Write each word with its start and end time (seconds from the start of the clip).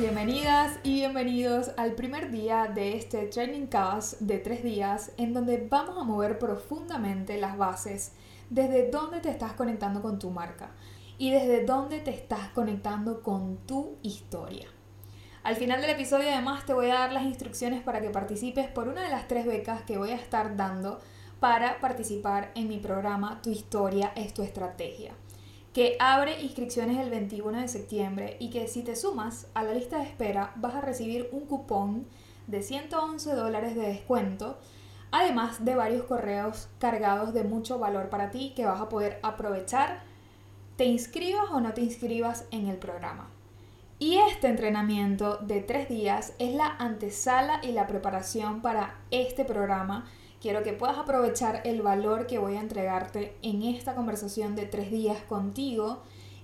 Bienvenidas 0.00 0.80
y 0.82 0.94
bienvenidos 0.94 1.70
al 1.76 1.92
primer 1.92 2.32
día 2.32 2.66
de 2.74 2.96
este 2.96 3.26
Training 3.26 3.68
Cast 3.68 4.20
de 4.20 4.38
tres 4.38 4.64
días 4.64 5.12
en 5.16 5.32
donde 5.32 5.64
vamos 5.70 5.96
a 5.96 6.02
mover 6.02 6.40
profundamente 6.40 7.38
las 7.38 7.56
bases 7.56 8.14
desde 8.50 8.90
dónde 8.90 9.20
te 9.20 9.30
estás 9.30 9.52
conectando 9.52 10.02
con 10.02 10.18
tu 10.18 10.30
marca 10.30 10.72
y 11.18 11.30
desde 11.30 11.64
dónde 11.64 12.00
te 12.00 12.10
estás 12.10 12.48
conectando 12.48 13.22
con 13.22 13.58
tu 13.58 13.98
historia. 14.02 14.66
Al 15.44 15.54
final 15.54 15.82
del 15.82 15.90
episodio 15.90 16.30
además 16.30 16.66
te 16.66 16.72
voy 16.72 16.90
a 16.90 16.94
dar 16.94 17.12
las 17.12 17.22
instrucciones 17.22 17.80
para 17.80 18.00
que 18.00 18.10
participes 18.10 18.66
por 18.66 18.88
una 18.88 19.02
de 19.02 19.10
las 19.10 19.28
tres 19.28 19.46
becas 19.46 19.82
que 19.82 19.98
voy 19.98 20.10
a 20.10 20.16
estar 20.16 20.56
dando 20.56 20.98
para 21.38 21.78
participar 21.78 22.50
en 22.56 22.66
mi 22.66 22.78
programa 22.78 23.40
Tu 23.40 23.50
historia 23.50 24.12
es 24.16 24.34
tu 24.34 24.42
estrategia 24.42 25.14
que 25.78 25.96
abre 26.00 26.42
inscripciones 26.42 26.98
el 26.98 27.08
21 27.08 27.60
de 27.60 27.68
septiembre 27.68 28.36
y 28.40 28.50
que 28.50 28.66
si 28.66 28.82
te 28.82 28.96
sumas 28.96 29.46
a 29.54 29.62
la 29.62 29.74
lista 29.74 29.98
de 29.98 30.06
espera 30.06 30.52
vas 30.56 30.74
a 30.74 30.80
recibir 30.80 31.28
un 31.30 31.46
cupón 31.46 32.04
de 32.48 32.62
111 32.62 33.32
dólares 33.36 33.76
de 33.76 33.82
descuento, 33.82 34.58
además 35.12 35.64
de 35.64 35.76
varios 35.76 36.02
correos 36.02 36.66
cargados 36.80 37.32
de 37.32 37.44
mucho 37.44 37.78
valor 37.78 38.08
para 38.08 38.32
ti 38.32 38.54
que 38.56 38.64
vas 38.64 38.80
a 38.80 38.88
poder 38.88 39.20
aprovechar, 39.22 40.02
te 40.76 40.84
inscribas 40.84 41.48
o 41.52 41.60
no 41.60 41.72
te 41.74 41.82
inscribas 41.82 42.46
en 42.50 42.66
el 42.66 42.78
programa. 42.78 43.30
Y 44.00 44.16
este 44.16 44.48
entrenamiento 44.48 45.36
de 45.36 45.60
tres 45.60 45.88
días 45.88 46.32
es 46.40 46.56
la 46.56 46.74
antesala 46.80 47.60
y 47.62 47.70
la 47.70 47.86
preparación 47.86 48.62
para 48.62 48.96
este 49.12 49.44
programa 49.44 50.06
Quiero 50.40 50.62
que 50.62 50.72
puedas 50.72 50.98
aprovechar 50.98 51.62
el 51.64 51.82
valor 51.82 52.28
que 52.28 52.38
voy 52.38 52.54
a 52.54 52.60
entregarte 52.60 53.36
en 53.42 53.62
esta 53.62 53.96
conversación 53.96 54.54
de 54.54 54.66
tres 54.66 54.90
días 54.92 55.20
contigo 55.22 56.02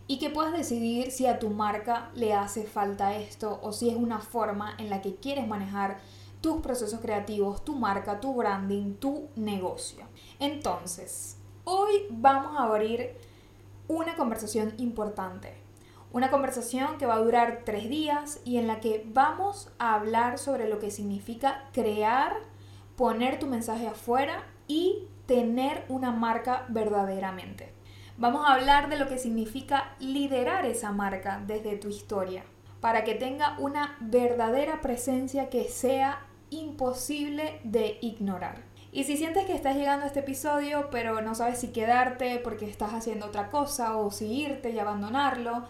y 0.09 0.19
que 0.19 0.31
puedas 0.31 0.53
decidir 0.53 1.13
si 1.13 1.27
a 1.27 1.39
tu 1.39 1.51
marca 1.51 2.11
le 2.15 2.35
hace 2.35 2.65
falta 2.65 3.17
esto 3.17 3.61
o 3.63 3.73
si 3.73 3.89
es 3.91 3.97
una 3.97 4.19
forma 4.19 4.75
en 4.79 4.91
la 4.91 5.01
que 5.01 5.15
quieres 5.15 5.47
manejar 5.47 5.99
tus 6.41 6.61
procesos 6.61 7.01
creativos, 7.01 7.65
tu 7.65 7.77
marca, 7.77 8.19
tu 8.19 8.35
branding, 8.35 8.95
tu 8.95 9.29
negocio. 9.37 10.05
Entonces, 10.41 11.37
hoy 11.63 12.07
vamos 12.11 12.59
a 12.59 12.65
abrir 12.65 13.17
una 13.87 14.17
conversación 14.17 14.75
importante. 14.79 15.55
Una 16.13 16.31
conversación 16.31 16.99
que 16.99 17.07
va 17.07 17.15
a 17.15 17.21
durar 17.21 17.63
tres 17.65 17.89
días 17.89 18.41
y 18.45 18.59
en 18.59 18.67
la 18.67 18.81
que 18.81 19.05
vamos 19.07 19.71
a 19.79 19.95
hablar 19.95 20.39
sobre 20.39 20.69
lo 20.69 20.81
que 20.81 20.91
significa 20.91 21.69
crear 21.73 22.37
poner 22.97 23.39
tu 23.39 23.47
mensaje 23.47 23.87
afuera 23.87 24.45
y 24.67 25.09
tener 25.27 25.85
una 25.89 26.11
marca 26.11 26.67
verdaderamente. 26.69 27.73
Vamos 28.17 28.47
a 28.47 28.55
hablar 28.55 28.89
de 28.89 28.97
lo 28.97 29.09
que 29.09 29.19
significa 29.19 29.95
liderar 29.99 30.67
esa 30.67 30.93
marca 30.93 31.43
desde 31.47 31.77
tu 31.77 31.89
historia, 31.89 32.45
para 32.81 33.03
que 33.03 33.15
tenga 33.15 33.57
una 33.59 33.97
verdadera 34.01 34.81
presencia 34.81 35.51
que 35.51 35.65
sea 35.65 36.21
imposible 36.51 37.61
de 37.65 37.99
ignorar. 38.03 38.63
Y 38.93 39.03
si 39.03 39.17
sientes 39.17 39.47
que 39.47 39.55
estás 39.55 39.75
llegando 39.75 40.05
a 40.05 40.07
este 40.07 40.21
episodio, 40.21 40.89
pero 40.93 41.21
no 41.21 41.35
sabes 41.35 41.59
si 41.59 41.73
quedarte 41.73 42.39
porque 42.39 42.71
estás 42.71 42.95
haciendo 42.95 43.27
otra 43.27 43.51
cosa 43.51 43.97
o 43.97 44.13
si 44.13 44.27
irte 44.27 44.71
y 44.71 44.79
abandonarlo, 44.79 45.65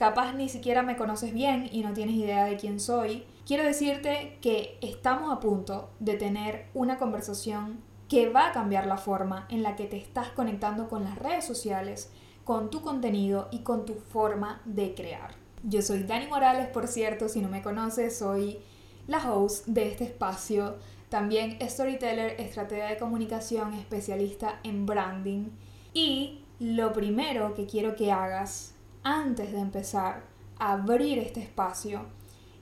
capaz 0.00 0.32
ni 0.32 0.48
siquiera 0.48 0.82
me 0.82 0.96
conoces 0.96 1.34
bien 1.34 1.68
y 1.70 1.82
no 1.82 1.92
tienes 1.92 2.14
idea 2.14 2.46
de 2.46 2.56
quién 2.56 2.80
soy, 2.80 3.22
quiero 3.46 3.64
decirte 3.64 4.38
que 4.40 4.78
estamos 4.80 5.30
a 5.30 5.40
punto 5.40 5.90
de 6.00 6.14
tener 6.14 6.68
una 6.72 6.96
conversación 6.96 7.82
que 8.08 8.30
va 8.30 8.48
a 8.48 8.52
cambiar 8.52 8.86
la 8.86 8.96
forma 8.96 9.46
en 9.50 9.62
la 9.62 9.76
que 9.76 9.84
te 9.84 9.98
estás 9.98 10.28
conectando 10.28 10.88
con 10.88 11.04
las 11.04 11.18
redes 11.18 11.44
sociales, 11.44 12.10
con 12.44 12.70
tu 12.70 12.80
contenido 12.80 13.48
y 13.52 13.58
con 13.58 13.84
tu 13.84 13.92
forma 13.92 14.62
de 14.64 14.94
crear. 14.94 15.34
Yo 15.64 15.82
soy 15.82 16.04
Dani 16.04 16.28
Morales, 16.28 16.68
por 16.68 16.88
cierto, 16.88 17.28
si 17.28 17.42
no 17.42 17.50
me 17.50 17.60
conoces, 17.60 18.16
soy 18.16 18.58
la 19.06 19.30
host 19.30 19.66
de 19.66 19.86
este 19.86 20.04
espacio, 20.04 20.76
también 21.10 21.58
storyteller, 21.60 22.40
estratega 22.40 22.88
de 22.88 22.96
comunicación, 22.96 23.74
especialista 23.74 24.60
en 24.64 24.86
branding. 24.86 25.50
Y 25.92 26.40
lo 26.58 26.94
primero 26.94 27.52
que 27.52 27.66
quiero 27.66 27.96
que 27.96 28.10
hagas 28.10 28.69
antes 29.02 29.52
de 29.52 29.60
empezar 29.60 30.22
a 30.58 30.72
abrir 30.72 31.18
este 31.18 31.40
espacio 31.40 32.06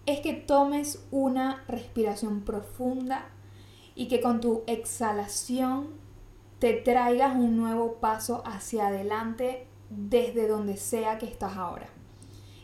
es 0.07 0.21
que 0.21 0.33
tomes 0.33 1.05
una 1.11 1.65
respiración 1.69 2.43
profunda 2.43 3.29
y 3.95 4.09
que 4.09 4.21
con 4.21 4.41
tu 4.41 4.63
exhalación 4.67 5.89
te 6.59 6.73
traigas 6.73 7.35
un 7.37 7.57
nuevo 7.57 7.95
paso 7.95 8.43
hacia 8.47 8.89
adelante 8.89 9.67
desde 9.91 10.49
donde 10.49 10.77
sea 10.77 11.19
que 11.19 11.27
estás 11.27 11.57
ahora. 11.57 11.89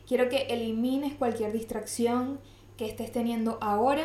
Quiero 0.06 0.28
que 0.28 0.46
elimines 0.48 1.14
cualquier 1.14 1.52
distracción 1.52 2.38
que 2.76 2.86
estés 2.86 3.12
teniendo 3.12 3.58
ahora 3.60 4.04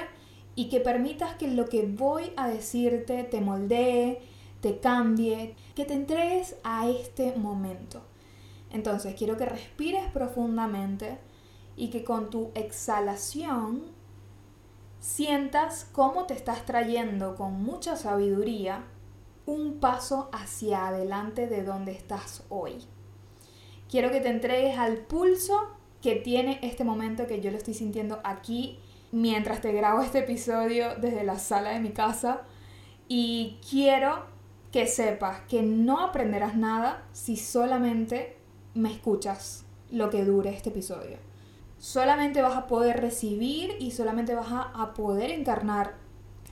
y 0.55 0.69
que 0.69 0.79
permitas 0.79 1.35
que 1.35 1.47
lo 1.47 1.67
que 1.69 1.85
voy 1.85 2.31
a 2.35 2.47
decirte 2.47 3.23
te 3.23 3.41
moldee, 3.41 4.21
te 4.61 4.79
cambie, 4.79 5.55
que 5.75 5.85
te 5.85 5.93
entregues 5.93 6.55
a 6.63 6.89
este 6.89 7.35
momento. 7.35 8.01
Entonces 8.71 9.15
quiero 9.15 9.37
que 9.37 9.45
respires 9.45 10.09
profundamente 10.11 11.17
y 11.75 11.89
que 11.89 12.03
con 12.03 12.29
tu 12.29 12.51
exhalación 12.55 13.83
sientas 14.99 15.87
cómo 15.91 16.25
te 16.25 16.33
estás 16.33 16.65
trayendo 16.65 17.35
con 17.35 17.63
mucha 17.63 17.95
sabiduría 17.95 18.83
un 19.45 19.79
paso 19.79 20.29
hacia 20.31 20.87
adelante 20.87 21.47
de 21.47 21.63
donde 21.63 21.93
estás 21.93 22.43
hoy. 22.49 22.83
Quiero 23.89 24.11
que 24.11 24.21
te 24.21 24.29
entregues 24.29 24.77
al 24.77 24.97
pulso 24.97 25.69
que 26.01 26.15
tiene 26.15 26.59
este 26.61 26.83
momento 26.83 27.27
que 27.27 27.41
yo 27.41 27.49
lo 27.49 27.57
estoy 27.57 27.73
sintiendo 27.73 28.19
aquí 28.23 28.79
mientras 29.11 29.61
te 29.61 29.71
grabo 29.71 30.01
este 30.01 30.19
episodio 30.19 30.95
desde 30.95 31.23
la 31.23 31.39
sala 31.39 31.71
de 31.71 31.79
mi 31.79 31.91
casa 31.91 32.41
y 33.07 33.59
quiero 33.67 34.25
que 34.71 34.85
sepas 34.85 35.41
que 35.47 35.63
no 35.63 35.99
aprenderás 35.99 36.55
nada 36.55 37.03
si 37.11 37.35
solamente 37.35 38.37
me 38.73 38.91
escuchas 38.91 39.65
lo 39.91 40.09
que 40.09 40.25
dure 40.25 40.51
este 40.51 40.69
episodio. 40.69 41.17
Solamente 41.77 42.41
vas 42.41 42.57
a 42.57 42.67
poder 42.67 42.99
recibir 42.99 43.75
y 43.79 43.91
solamente 43.91 44.35
vas 44.35 44.47
a, 44.51 44.93
poder 44.93 45.31
encarnar 45.31 45.95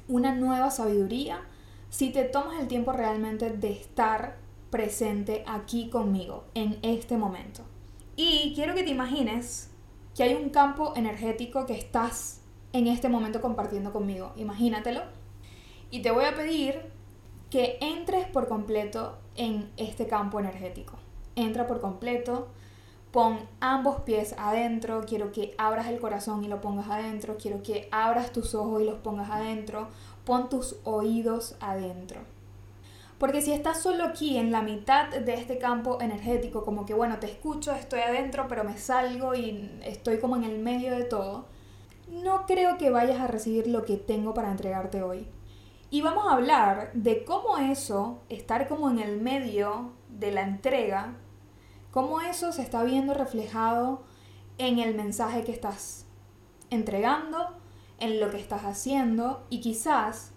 una 0.07 0.33
nueva 0.33 0.71
sabiduría 0.71 1.41
si 1.89 2.11
te 2.11 2.23
tomas 2.23 2.59
el 2.59 2.67
tiempo 2.67 2.93
realmente 2.93 3.49
de 3.51 3.71
estar 3.71 4.37
presente 4.69 5.43
aquí 5.47 5.89
conmigo 5.89 6.45
en 6.53 6.79
este 6.81 7.17
momento. 7.17 7.63
Y 8.15 8.53
quiero 8.55 8.73
que 8.73 8.83
te 8.83 8.89
imagines 8.89 9.69
que 10.15 10.23
hay 10.23 10.33
un 10.33 10.49
campo 10.49 10.93
energético 10.95 11.65
que 11.65 11.77
estás 11.77 12.41
en 12.73 12.87
este 12.87 13.09
momento 13.09 13.41
compartiendo 13.41 13.91
conmigo. 13.91 14.33
Imagínatelo. 14.37 15.01
Y 15.91 16.01
te 16.01 16.11
voy 16.11 16.25
a 16.25 16.35
pedir 16.35 16.81
que 17.49 17.77
entres 17.81 18.27
por 18.27 18.47
completo 18.47 19.17
en 19.35 19.69
este 19.77 20.07
campo 20.07 20.39
energético 20.39 20.97
entra 21.37 21.67
por 21.67 21.79
completo, 21.79 22.47
pon 23.11 23.39
ambos 23.61 24.01
pies 24.01 24.35
adentro, 24.37 25.03
quiero 25.07 25.31
que 25.31 25.55
abras 25.57 25.87
el 25.87 25.99
corazón 25.99 26.43
y 26.43 26.47
lo 26.47 26.59
pongas 26.59 26.89
adentro, 26.89 27.37
quiero 27.37 27.63
que 27.63 27.87
abras 27.91 28.33
tus 28.33 28.53
ojos 28.53 28.81
y 28.81 28.85
los 28.85 28.99
pongas 28.99 29.29
adentro, 29.29 29.87
pon 30.25 30.49
tus 30.49 30.75
oídos 30.83 31.55
adentro. 31.61 32.19
Porque 33.17 33.41
si 33.41 33.51
estás 33.51 33.81
solo 33.81 34.03
aquí 34.03 34.37
en 34.37 34.51
la 34.51 34.61
mitad 34.61 35.09
de 35.09 35.33
este 35.33 35.57
campo 35.57 35.99
energético, 36.01 36.63
como 36.63 36.85
que 36.85 36.93
bueno, 36.93 37.17
te 37.17 37.25
escucho, 37.25 37.71
estoy 37.73 38.01
adentro, 38.01 38.47
pero 38.47 38.63
me 38.63 38.77
salgo 38.77 39.33
y 39.33 39.79
estoy 39.83 40.19
como 40.19 40.35
en 40.35 40.43
el 40.43 40.59
medio 40.59 40.91
de 40.95 41.03
todo, 41.03 41.45
no 42.09 42.45
creo 42.45 42.77
que 42.77 42.91
vayas 42.91 43.19
a 43.19 43.27
recibir 43.27 43.67
lo 43.67 43.85
que 43.85 43.97
tengo 43.97 44.33
para 44.33 44.51
entregarte 44.51 45.01
hoy. 45.01 45.27
Y 45.89 46.01
vamos 46.01 46.27
a 46.27 46.33
hablar 46.33 46.91
de 46.93 47.23
cómo 47.23 47.57
eso, 47.57 48.21
estar 48.29 48.67
como 48.67 48.89
en 48.89 48.99
el 48.99 49.19
medio 49.21 49.93
de 50.09 50.31
la 50.31 50.41
entrega, 50.41 51.15
cómo 51.97 52.21
eso 52.21 52.51
se 52.51 52.61
está 52.61 52.83
viendo 52.83 53.15
reflejado 53.15 54.03
en 54.59 54.77
el 54.77 54.93
mensaje 54.93 55.43
que 55.43 55.51
estás 55.51 56.05
entregando, 56.69 57.57
en 57.97 58.19
lo 58.19 58.29
que 58.29 58.37
estás 58.37 58.65
haciendo 58.65 59.47
y 59.49 59.61
quizás 59.61 60.29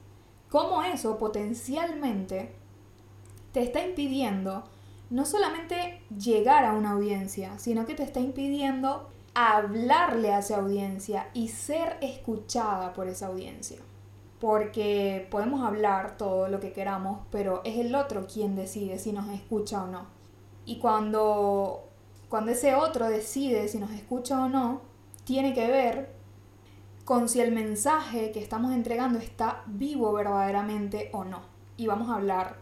cómo 0.48 0.82
eso 0.82 1.18
potencialmente 1.18 2.54
te 3.52 3.62
está 3.62 3.84
impidiendo 3.84 4.64
no 5.10 5.26
solamente 5.26 6.00
llegar 6.16 6.64
a 6.64 6.72
una 6.72 6.92
audiencia, 6.92 7.58
sino 7.58 7.84
que 7.84 7.94
te 7.94 8.04
está 8.04 8.20
impidiendo 8.20 9.10
hablarle 9.34 10.32
a 10.32 10.38
esa 10.38 10.56
audiencia 10.56 11.28
y 11.34 11.48
ser 11.48 11.98
escuchada 12.00 12.94
por 12.94 13.06
esa 13.06 13.26
audiencia. 13.26 13.80
Porque 14.40 15.28
podemos 15.30 15.60
hablar 15.60 16.16
todo 16.16 16.48
lo 16.48 16.58
que 16.58 16.72
queramos, 16.72 17.20
pero 17.30 17.60
es 17.64 17.76
el 17.76 17.94
otro 17.94 18.26
quien 18.26 18.56
decide 18.56 18.98
si 18.98 19.12
nos 19.12 19.28
escucha 19.28 19.84
o 19.84 19.88
no. 19.88 20.19
Y 20.70 20.78
cuando, 20.78 21.88
cuando 22.28 22.52
ese 22.52 22.76
otro 22.76 23.08
decide 23.08 23.66
si 23.66 23.80
nos 23.80 23.90
escucha 23.90 24.44
o 24.44 24.48
no, 24.48 24.82
tiene 25.24 25.52
que 25.52 25.66
ver 25.66 26.14
con 27.04 27.28
si 27.28 27.40
el 27.40 27.50
mensaje 27.50 28.30
que 28.30 28.38
estamos 28.38 28.72
entregando 28.72 29.18
está 29.18 29.64
vivo 29.66 30.12
verdaderamente 30.12 31.10
o 31.12 31.24
no. 31.24 31.42
Y 31.76 31.88
vamos 31.88 32.08
a 32.08 32.14
hablar 32.14 32.58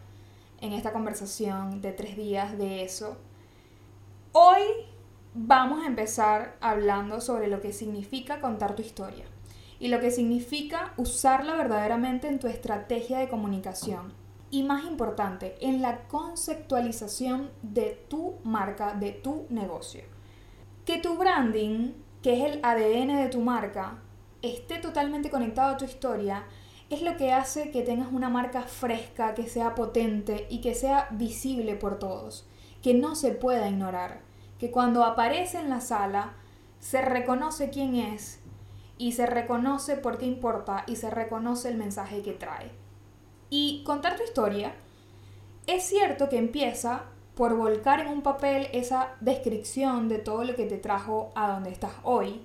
en 0.62 0.72
esta 0.72 0.94
conversación 0.94 1.82
de 1.82 1.92
tres 1.92 2.16
días 2.16 2.56
de 2.56 2.82
eso. 2.82 3.18
Hoy 4.32 4.62
vamos 5.34 5.84
a 5.84 5.86
empezar 5.86 6.56
hablando 6.62 7.20
sobre 7.20 7.48
lo 7.48 7.60
que 7.60 7.74
significa 7.74 8.40
contar 8.40 8.74
tu 8.74 8.80
historia 8.80 9.26
y 9.78 9.88
lo 9.88 10.00
que 10.00 10.12
significa 10.12 10.94
usarla 10.96 11.56
verdaderamente 11.56 12.26
en 12.26 12.38
tu 12.38 12.46
estrategia 12.46 13.18
de 13.18 13.28
comunicación. 13.28 14.14
Y 14.50 14.62
más 14.62 14.84
importante, 14.84 15.56
en 15.60 15.82
la 15.82 16.08
conceptualización 16.08 17.50
de 17.62 18.04
tu 18.08 18.36
marca, 18.44 18.94
de 18.94 19.12
tu 19.12 19.46
negocio. 19.50 20.04
Que 20.86 20.98
tu 20.98 21.16
branding, 21.16 21.92
que 22.22 22.38
es 22.38 22.52
el 22.52 22.60
ADN 22.64 23.16
de 23.16 23.28
tu 23.28 23.40
marca, 23.40 23.98
esté 24.42 24.78
totalmente 24.78 25.30
conectado 25.30 25.74
a 25.74 25.76
tu 25.76 25.84
historia, 25.84 26.44
es 26.90 27.02
lo 27.02 27.16
que 27.16 27.32
hace 27.32 27.70
que 27.70 27.82
tengas 27.82 28.10
una 28.10 28.30
marca 28.30 28.62
fresca, 28.62 29.34
que 29.34 29.46
sea 29.46 29.74
potente 29.74 30.46
y 30.48 30.60
que 30.60 30.74
sea 30.74 31.08
visible 31.10 31.74
por 31.74 31.98
todos, 31.98 32.48
que 32.82 32.94
no 32.94 33.14
se 33.14 33.32
pueda 33.32 33.68
ignorar, 33.68 34.22
que 34.58 34.70
cuando 34.70 35.04
aparece 35.04 35.58
en 35.58 35.68
la 35.68 35.80
sala 35.80 36.34
se 36.78 37.02
reconoce 37.02 37.70
quién 37.70 37.96
es 37.96 38.40
y 38.96 39.12
se 39.12 39.26
reconoce 39.26 39.96
por 39.96 40.18
qué 40.18 40.26
importa 40.26 40.84
y 40.86 40.96
se 40.96 41.10
reconoce 41.10 41.68
el 41.68 41.76
mensaje 41.76 42.22
que 42.22 42.32
trae. 42.32 42.70
Y 43.50 43.82
contar 43.84 44.16
tu 44.16 44.22
historia 44.22 44.74
es 45.66 45.84
cierto 45.84 46.28
que 46.28 46.38
empieza 46.38 47.04
por 47.34 47.56
volcar 47.56 48.00
en 48.00 48.08
un 48.08 48.22
papel 48.22 48.68
esa 48.72 49.14
descripción 49.20 50.08
de 50.08 50.18
todo 50.18 50.44
lo 50.44 50.54
que 50.56 50.64
te 50.64 50.76
trajo 50.76 51.30
a 51.34 51.52
donde 51.52 51.70
estás 51.70 51.92
hoy. 52.02 52.42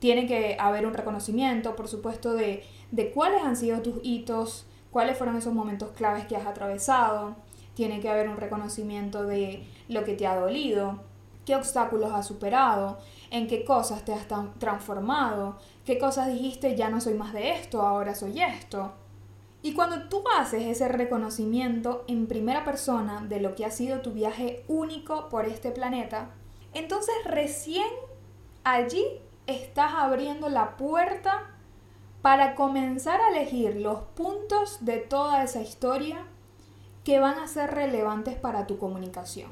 Tiene 0.00 0.26
que 0.26 0.56
haber 0.60 0.86
un 0.86 0.94
reconocimiento, 0.94 1.74
por 1.74 1.88
supuesto, 1.88 2.34
de, 2.34 2.62
de 2.90 3.10
cuáles 3.10 3.42
han 3.42 3.56
sido 3.56 3.80
tus 3.80 4.00
hitos, 4.02 4.66
cuáles 4.90 5.16
fueron 5.16 5.36
esos 5.36 5.54
momentos 5.54 5.90
claves 5.90 6.26
que 6.26 6.36
has 6.36 6.46
atravesado. 6.46 7.36
Tiene 7.74 8.00
que 8.00 8.08
haber 8.08 8.28
un 8.28 8.36
reconocimiento 8.36 9.24
de 9.24 9.66
lo 9.88 10.04
que 10.04 10.14
te 10.14 10.26
ha 10.26 10.36
dolido, 10.36 11.00
qué 11.46 11.56
obstáculos 11.56 12.12
has 12.12 12.26
superado, 12.26 12.98
en 13.30 13.46
qué 13.46 13.64
cosas 13.64 14.04
te 14.04 14.12
has 14.12 14.26
transformado, 14.58 15.58
qué 15.86 15.98
cosas 15.98 16.28
dijiste 16.28 16.76
ya 16.76 16.90
no 16.90 17.00
soy 17.00 17.14
más 17.14 17.32
de 17.32 17.52
esto, 17.52 17.82
ahora 17.82 18.14
soy 18.14 18.42
esto. 18.42 18.92
Y 19.68 19.74
cuando 19.74 20.08
tú 20.08 20.24
haces 20.34 20.62
ese 20.62 20.88
reconocimiento 20.88 22.06
en 22.08 22.26
primera 22.26 22.64
persona 22.64 23.20
de 23.28 23.38
lo 23.38 23.54
que 23.54 23.66
ha 23.66 23.70
sido 23.70 24.00
tu 24.00 24.12
viaje 24.12 24.64
único 24.66 25.28
por 25.28 25.44
este 25.44 25.70
planeta, 25.72 26.30
entonces 26.72 27.14
recién 27.26 27.84
allí 28.64 29.04
estás 29.46 29.92
abriendo 29.94 30.48
la 30.48 30.78
puerta 30.78 31.50
para 32.22 32.54
comenzar 32.54 33.20
a 33.20 33.28
elegir 33.28 33.76
los 33.76 33.98
puntos 34.14 34.78
de 34.86 35.00
toda 35.00 35.44
esa 35.44 35.60
historia 35.60 36.24
que 37.04 37.20
van 37.20 37.38
a 37.38 37.46
ser 37.46 37.70
relevantes 37.70 38.36
para 38.36 38.66
tu 38.66 38.78
comunicación. 38.78 39.50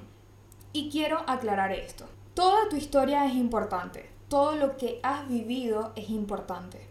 Y 0.72 0.88
quiero 0.88 1.24
aclarar 1.26 1.72
esto. 1.72 2.06
Toda 2.32 2.70
tu 2.70 2.76
historia 2.76 3.26
es 3.26 3.34
importante, 3.34 4.08
todo 4.28 4.56
lo 4.56 4.78
que 4.78 4.98
has 5.02 5.28
vivido 5.28 5.92
es 5.94 6.08
importante, 6.08 6.88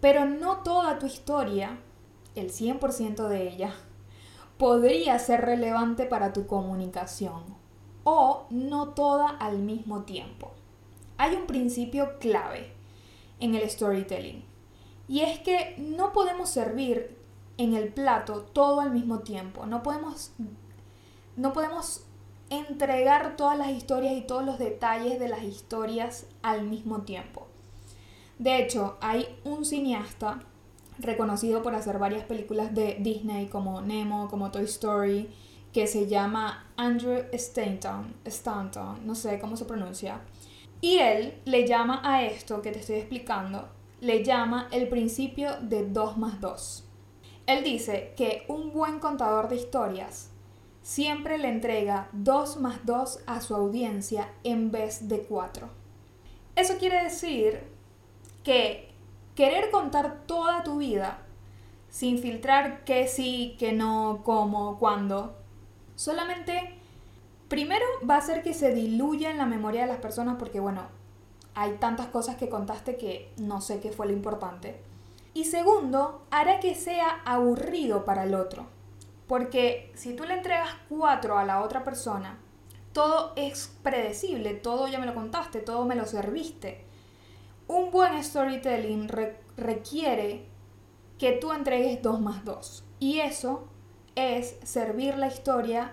pero 0.00 0.24
no 0.24 0.64
toda 0.64 0.98
tu 0.98 1.06
historia, 1.06 1.78
el 2.34 2.50
100% 2.50 3.28
de 3.28 3.48
ella, 3.48 3.74
podría 4.58 5.18
ser 5.18 5.40
relevante 5.40 6.04
para 6.04 6.32
tu 6.32 6.46
comunicación 6.46 7.42
o 8.04 8.46
no 8.50 8.90
toda 8.90 9.28
al 9.28 9.58
mismo 9.58 10.02
tiempo. 10.02 10.52
Hay 11.16 11.34
un 11.34 11.46
principio 11.46 12.18
clave 12.18 12.72
en 13.40 13.54
el 13.54 13.68
storytelling 13.68 14.44
y 15.08 15.20
es 15.20 15.38
que 15.40 15.74
no 15.78 16.12
podemos 16.12 16.50
servir 16.50 17.16
en 17.56 17.74
el 17.74 17.92
plato 17.92 18.42
todo 18.42 18.80
al 18.80 18.90
mismo 18.90 19.20
tiempo, 19.20 19.66
no 19.66 19.82
podemos 19.82 20.32
no 21.36 21.52
podemos 21.52 22.04
entregar 22.50 23.36
todas 23.36 23.56
las 23.56 23.70
historias 23.70 24.14
y 24.14 24.22
todos 24.22 24.44
los 24.44 24.58
detalles 24.58 25.18
de 25.18 25.28
las 25.28 25.42
historias 25.42 26.26
al 26.42 26.64
mismo 26.64 27.02
tiempo. 27.02 27.46
De 28.38 28.58
hecho, 28.58 28.98
hay 29.00 29.38
un 29.44 29.64
cineasta 29.64 30.42
reconocido 31.00 31.62
por 31.62 31.74
hacer 31.74 31.98
varias 31.98 32.24
películas 32.24 32.74
de 32.74 32.96
Disney 33.00 33.46
como 33.46 33.80
Nemo, 33.80 34.28
como 34.28 34.50
Toy 34.50 34.64
Story, 34.64 35.28
que 35.72 35.86
se 35.86 36.06
llama 36.06 36.66
Andrew 36.76 37.24
Stanton, 37.32 38.14
Stanton, 38.24 39.06
no 39.06 39.14
sé 39.14 39.38
cómo 39.38 39.56
se 39.56 39.64
pronuncia. 39.64 40.20
Y 40.80 40.98
él 40.98 41.40
le 41.44 41.66
llama 41.66 42.00
a 42.04 42.24
esto 42.24 42.62
que 42.62 42.72
te 42.72 42.80
estoy 42.80 42.96
explicando, 42.96 43.68
le 44.00 44.24
llama 44.24 44.68
el 44.72 44.88
principio 44.88 45.60
de 45.60 45.86
2 45.86 46.16
más 46.16 46.40
2. 46.40 46.84
Él 47.46 47.64
dice 47.64 48.14
que 48.16 48.44
un 48.48 48.72
buen 48.72 48.98
contador 48.98 49.48
de 49.48 49.56
historias 49.56 50.30
siempre 50.82 51.38
le 51.38 51.48
entrega 51.48 52.08
2 52.12 52.56
más 52.58 52.84
2 52.84 53.20
a 53.26 53.40
su 53.40 53.54
audiencia 53.54 54.32
en 54.44 54.70
vez 54.70 55.08
de 55.08 55.20
4. 55.22 55.68
Eso 56.56 56.78
quiere 56.78 57.04
decir 57.04 57.62
que 58.42 58.89
querer 59.40 59.70
contar 59.70 60.26
toda 60.26 60.62
tu 60.64 60.76
vida 60.76 61.16
sin 61.88 62.18
filtrar 62.18 62.84
qué 62.84 63.08
sí, 63.08 63.56
qué 63.58 63.72
no, 63.72 64.20
cómo, 64.22 64.78
cuándo, 64.78 65.34
solamente 65.96 66.74
primero 67.48 67.86
va 68.06 68.16
a 68.16 68.18
hacer 68.18 68.42
que 68.42 68.52
se 68.52 68.74
diluya 68.74 69.30
en 69.30 69.38
la 69.38 69.46
memoria 69.46 69.80
de 69.80 69.86
las 69.86 69.96
personas 69.96 70.36
porque 70.38 70.60
bueno, 70.60 70.82
hay 71.54 71.78
tantas 71.78 72.08
cosas 72.08 72.36
que 72.36 72.50
contaste 72.50 72.98
que 72.98 73.32
no 73.38 73.62
sé 73.62 73.80
qué 73.80 73.92
fue 73.92 74.08
lo 74.08 74.12
importante. 74.12 74.78
Y 75.32 75.46
segundo, 75.46 76.20
hará 76.30 76.60
que 76.60 76.74
sea 76.74 77.22
aburrido 77.24 78.04
para 78.04 78.24
el 78.24 78.34
otro. 78.34 78.66
Porque 79.26 79.90
si 79.94 80.12
tú 80.12 80.24
le 80.24 80.34
entregas 80.34 80.68
cuatro 80.90 81.38
a 81.38 81.46
la 81.46 81.62
otra 81.62 81.82
persona, 81.82 82.38
todo 82.92 83.32
es 83.36 83.74
predecible, 83.82 84.52
todo 84.52 84.86
ya 84.86 84.98
me 84.98 85.06
lo 85.06 85.14
contaste, 85.14 85.60
todo 85.60 85.86
me 85.86 85.94
lo 85.94 86.04
serviste. 86.04 86.89
Un 87.70 87.90
buen 87.90 88.22
storytelling 88.22 89.08
requiere 89.56 90.46
que 91.18 91.32
tú 91.32 91.52
entregues 91.52 92.02
dos 92.02 92.20
más 92.20 92.44
dos. 92.44 92.84
Y 92.98 93.20
eso 93.20 93.68
es 94.16 94.56
servir 94.64 95.16
la 95.16 95.28
historia 95.28 95.92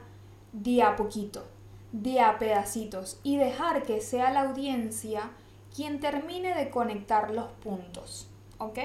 de 0.54 0.82
a 0.82 0.96
poquito, 0.96 1.46
de 1.92 2.20
a 2.20 2.40
pedacitos 2.40 3.20
y 3.22 3.38
dejar 3.38 3.84
que 3.84 4.02
sea 4.02 4.32
la 4.32 4.42
audiencia 4.42 5.30
quien 5.76 6.00
termine 6.00 6.56
de 6.56 6.72
conectar 6.72 7.30
los 7.30 7.52
puntos. 7.64 8.28
¿Ok? 8.58 8.80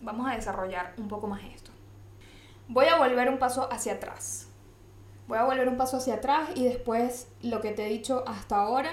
Vamos 0.00 0.28
a 0.28 0.34
desarrollar 0.34 0.94
un 0.98 1.06
poco 1.06 1.28
más 1.28 1.44
esto 1.44 1.72
voy 2.72 2.86
a 2.86 2.96
volver 2.96 3.28
un 3.28 3.38
paso 3.38 3.68
hacia 3.70 3.94
atrás. 3.94 4.48
Voy 5.28 5.38
a 5.38 5.44
volver 5.44 5.68
un 5.68 5.76
paso 5.76 5.98
hacia 5.98 6.14
atrás 6.14 6.50
y 6.54 6.64
después 6.64 7.28
lo 7.42 7.60
que 7.60 7.72
te 7.72 7.86
he 7.86 7.88
dicho 7.88 8.24
hasta 8.26 8.56
ahora, 8.56 8.90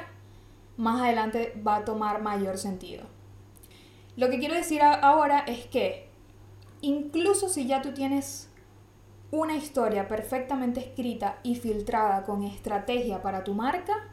más 0.78 1.02
adelante 1.02 1.60
va 1.66 1.78
a 1.78 1.86
tomar 1.86 2.22
mayor 2.22 2.58
sentido. 2.58 3.06
Lo 4.20 4.30
que 4.30 4.38
quiero 4.38 4.54
decir 4.54 4.82
ahora 4.82 5.40
es 5.48 5.66
que 5.68 6.10
incluso 6.82 7.48
si 7.48 7.68
ya 7.68 7.82
tú 7.82 7.94
tienes 7.94 8.50
una 9.32 9.56
historia 9.56 10.10
perfectamente 10.10 10.82
escrita 10.82 11.40
y 11.42 11.56
filtrada 11.56 12.24
con 12.24 12.44
estrategia 12.44 13.22
para 13.22 13.46
tu 13.46 13.54
marca, 13.54 14.10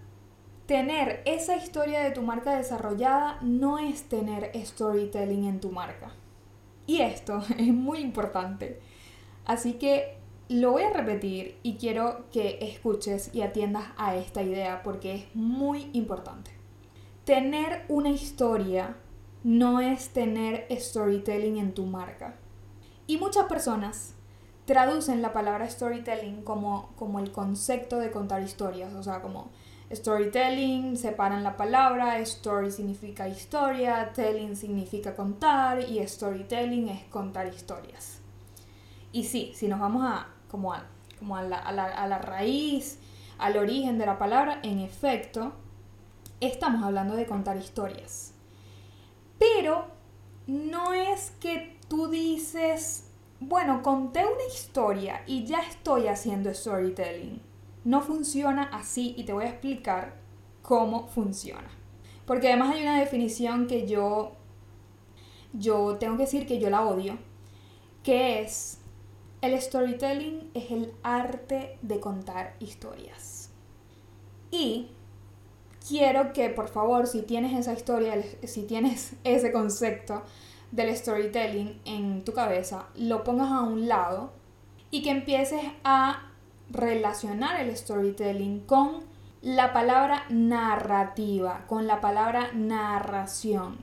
tener 0.67 1.23
esa 1.25 1.57
historia 1.57 2.05
de 2.05 2.13
tu 2.13 2.23
marca 2.23 2.57
desarrollada 2.57 3.39
no 3.43 3.81
es 3.81 4.09
tener 4.09 4.53
storytelling 4.65 5.45
en 5.45 5.59
tu 5.59 5.73
marca. 5.73 6.13
Y 6.87 7.01
esto 7.01 7.43
es 7.59 7.75
muy 7.75 7.99
importante 7.99 8.81
Así 9.45 9.73
que 9.73 10.19
lo 10.49 10.71
voy 10.71 10.85
a 10.85 10.93
repetir 10.93 11.59
y 11.65 11.79
quiero 11.79 12.27
que 12.31 12.59
escuches 12.61 13.35
y 13.35 13.43
atiendas 13.43 13.87
a 13.97 14.15
esta 14.15 14.41
idea 14.41 14.85
porque 14.85 15.15
es 15.17 15.25
muy 15.35 15.91
importante. 15.95 16.53
Tener 17.25 17.85
una 17.89 18.11
historia 18.11 18.97
no 19.45 19.81
es 19.81 20.11
tener 20.11 20.67
storytelling 20.71 21.59
en 21.59 21.75
tu 21.75 21.87
marca. 21.87 22.37
Y 23.07 23.19
muchas 23.19 23.47
personas 23.47 24.15
traducen 24.65 25.23
la 25.23 25.33
palabra 25.33 25.71
storytelling 25.71 26.43
como, 26.43 26.91
como 26.97 27.21
el 27.21 27.31
concepto 27.31 27.99
de 27.99 28.11
contar 28.11 28.43
historias, 28.43 28.93
o 28.95 29.03
sea, 29.03 29.23
como 29.23 29.51
storytelling, 29.93 30.97
separan 30.97 31.45
la 31.45 31.57
palabra, 31.57 32.19
story 32.19 32.73
significa 32.73 33.29
historia, 33.29 34.13
telling 34.13 34.57
significa 34.57 35.15
contar 35.15 35.81
y 35.81 36.05
storytelling 36.07 36.89
es 36.89 37.05
contar 37.05 37.47
historias. 37.47 38.21
Y 39.13 39.25
sí, 39.25 39.53
si 39.55 39.69
nos 39.69 39.79
vamos 39.79 40.03
a, 40.05 40.27
como 40.51 40.73
a, 40.73 40.85
como 41.19 41.37
a, 41.37 41.43
la, 41.43 41.59
a, 41.59 41.73
la, 41.73 41.85
a 41.85 42.09
la 42.09 42.19
raíz, 42.19 42.99
al 43.39 43.57
origen 43.57 43.99
de 43.99 44.07
la 44.07 44.19
palabra, 44.19 44.59
en 44.65 44.81
efecto, 44.81 45.53
estamos 46.41 46.83
hablando 46.83 47.15
de 47.15 47.27
contar 47.27 47.57
historias. 47.57 48.33
Pero 49.39 49.87
no 50.47 50.93
es 50.93 51.33
que 51.41 51.79
tú 51.89 52.09
dices, 52.09 53.11
bueno, 53.41 53.83
conté 53.83 54.21
una 54.21 54.45
historia 54.53 55.23
y 55.27 55.45
ya 55.45 55.61
estoy 55.61 56.09
haciendo 56.09 56.53
storytelling. 56.53 57.41
No 57.85 58.03
funciona 58.03 58.65
así 58.73 59.15
y 59.17 59.25
te 59.25 59.33
voy 59.33 59.45
a 59.45 59.51
explicar 59.51 60.15
cómo 60.63 61.09
funciona. 61.09 61.71
Porque 62.27 62.49
además 62.49 62.75
hay 62.75 62.83
una 62.83 62.99
definición 62.99 63.67
que 63.67 63.87
yo 63.87 64.33
yo 65.59 65.97
tengo 65.97 66.17
que 66.17 66.25
decir 66.25 66.47
que 66.47 66.59
yo 66.59 66.71
la 66.71 66.85
odio, 66.85 67.17
que 68.03 68.43
es 68.43 68.79
el 69.41 69.61
storytelling 69.61 70.51
es 70.55 70.71
el 70.71 70.93
arte 71.03 71.79
de 71.83 72.01
contar 72.01 72.57
historias. 72.61 73.51
Y 74.51 74.89
quiero 75.87 76.33
que 76.33 76.49
por 76.51 76.69
favor, 76.69 77.07
si 77.07 77.23
tienes 77.23 77.59
esa 77.59 77.73
historia, 77.73 78.15
si 78.45 78.63
tienes 78.63 79.13
ese 79.25 79.53
concepto 79.53 80.23
del 80.73 80.95
storytelling 80.97 81.81
en 81.85 82.25
tu 82.25 82.33
cabeza, 82.33 82.87
lo 82.97 83.25
pongas 83.25 83.51
a 83.51 83.61
un 83.61 83.89
lado 83.89 84.33
y 84.91 85.03
que 85.03 85.11
empieces 85.11 85.63
a 85.85 86.31
relacionar 86.71 87.61
el 87.61 87.77
storytelling 87.77 88.61
con 88.61 89.05
la 89.43 89.73
palabra 89.73 90.25
narrativa, 90.29 91.65
con 91.69 91.87
la 91.87 92.01
palabra 92.01 92.51
narración. 92.53 93.79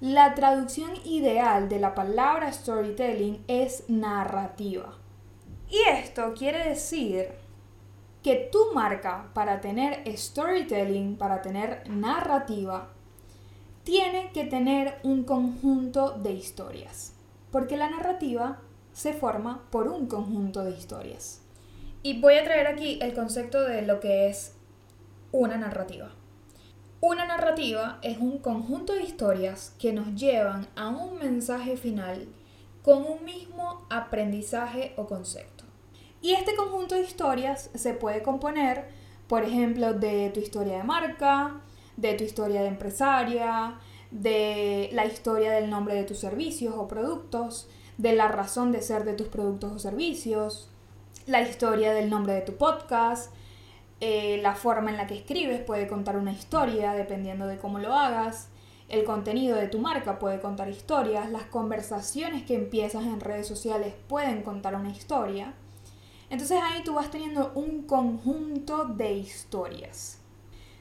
La 0.00 0.34
traducción 0.34 0.92
ideal 1.04 1.68
de 1.68 1.78
la 1.78 1.94
palabra 1.94 2.52
storytelling 2.52 3.44
es 3.46 3.84
narrativa. 3.88 4.94
Y 5.68 5.78
esto 5.88 6.32
quiere 6.36 6.70
decir 6.70 7.28
que 8.22 8.48
tu 8.52 8.72
marca 8.74 9.30
para 9.34 9.60
tener 9.60 10.02
storytelling, 10.16 11.16
para 11.16 11.40
tener 11.42 11.88
narrativa, 11.88 12.90
tiene 13.84 14.30
que 14.32 14.44
tener 14.44 14.98
un 15.02 15.24
conjunto 15.24 16.18
de 16.18 16.32
historias. 16.32 17.14
Porque 17.50 17.76
la 17.76 17.90
narrativa 17.90 18.60
se 18.92 19.12
forma 19.14 19.62
por 19.70 19.88
un 19.88 20.06
conjunto 20.06 20.64
de 20.64 20.72
historias. 20.72 21.40
Y 22.02 22.20
voy 22.20 22.34
a 22.34 22.44
traer 22.44 22.66
aquí 22.66 22.98
el 23.02 23.14
concepto 23.14 23.62
de 23.62 23.82
lo 23.82 24.00
que 24.00 24.28
es 24.28 24.54
una 25.32 25.56
narrativa. 25.56 26.10
Una 27.00 27.24
narrativa 27.24 27.98
es 28.02 28.18
un 28.18 28.38
conjunto 28.38 28.92
de 28.92 29.02
historias 29.02 29.74
que 29.78 29.92
nos 29.92 30.14
llevan 30.14 30.68
a 30.76 30.88
un 30.88 31.18
mensaje 31.18 31.76
final 31.76 32.28
con 32.82 33.04
un 33.04 33.24
mismo 33.24 33.86
aprendizaje 33.88 34.92
o 34.96 35.06
concepto. 35.06 35.59
Y 36.22 36.32
este 36.32 36.54
conjunto 36.54 36.94
de 36.94 37.02
historias 37.02 37.70
se 37.74 37.94
puede 37.94 38.22
componer, 38.22 38.88
por 39.28 39.44
ejemplo, 39.44 39.94
de 39.94 40.30
tu 40.30 40.40
historia 40.40 40.78
de 40.78 40.84
marca, 40.84 41.60
de 41.96 42.14
tu 42.14 42.24
historia 42.24 42.62
de 42.62 42.68
empresaria, 42.68 43.78
de 44.10 44.90
la 44.92 45.06
historia 45.06 45.52
del 45.52 45.70
nombre 45.70 45.94
de 45.94 46.04
tus 46.04 46.18
servicios 46.18 46.74
o 46.76 46.88
productos, 46.88 47.68
de 47.96 48.14
la 48.14 48.28
razón 48.28 48.72
de 48.72 48.82
ser 48.82 49.04
de 49.04 49.14
tus 49.14 49.28
productos 49.28 49.72
o 49.72 49.78
servicios, 49.78 50.70
la 51.26 51.42
historia 51.42 51.92
del 51.92 52.10
nombre 52.10 52.32
de 52.34 52.40
tu 52.40 52.56
podcast, 52.56 53.32
eh, 54.00 54.40
la 54.42 54.54
forma 54.54 54.90
en 54.90 54.96
la 54.96 55.06
que 55.06 55.16
escribes 55.16 55.60
puede 55.60 55.86
contar 55.86 56.16
una 56.16 56.32
historia 56.32 56.92
dependiendo 56.92 57.46
de 57.46 57.58
cómo 57.58 57.78
lo 57.78 57.94
hagas, 57.94 58.48
el 58.88 59.04
contenido 59.04 59.56
de 59.56 59.68
tu 59.68 59.78
marca 59.78 60.18
puede 60.18 60.40
contar 60.40 60.68
historias, 60.68 61.30
las 61.30 61.44
conversaciones 61.44 62.42
que 62.42 62.56
empiezas 62.56 63.04
en 63.04 63.20
redes 63.20 63.46
sociales 63.46 63.94
pueden 64.08 64.42
contar 64.42 64.74
una 64.74 64.90
historia. 64.90 65.54
Entonces 66.30 66.60
ahí 66.62 66.82
tú 66.84 66.94
vas 66.94 67.10
teniendo 67.10 67.50
un 67.56 67.82
conjunto 67.82 68.84
de 68.84 69.12
historias. 69.14 70.20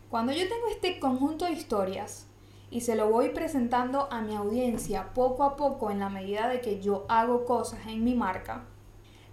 Cuando 0.10 0.32
yo 0.32 0.48
tengo 0.48 0.68
este 0.72 1.00
conjunto 1.00 1.46
de 1.46 1.54
historias 1.54 2.28
y 2.70 2.82
se 2.82 2.96
lo 2.96 3.10
voy 3.10 3.30
presentando 3.30 4.08
a 4.12 4.22
mi 4.22 4.36
audiencia 4.36 5.14
poco 5.16 5.44
a 5.44 5.56
poco 5.56 5.90
en 5.90 6.00
la 6.00 6.10
medida 6.10 6.48
de 6.48 6.62
que 6.62 6.80
yo 6.80 7.06
hago 7.10 7.46
cosas 7.46 7.80
en 7.88 8.04
mi 8.04 8.14
marca, 8.14 8.66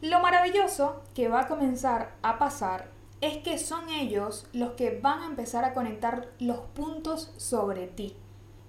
lo 0.00 0.20
maravilloso 0.20 1.02
que 1.14 1.28
va 1.28 1.40
a 1.40 1.48
comenzar 1.48 2.16
a 2.22 2.38
pasar 2.38 2.90
es 3.20 3.38
que 3.38 3.58
son 3.58 3.88
ellos 3.90 4.46
los 4.52 4.72
que 4.72 4.98
van 4.98 5.20
a 5.20 5.26
empezar 5.26 5.64
a 5.64 5.74
conectar 5.74 6.30
los 6.38 6.60
puntos 6.74 7.32
sobre 7.36 7.86
ti. 7.86 8.16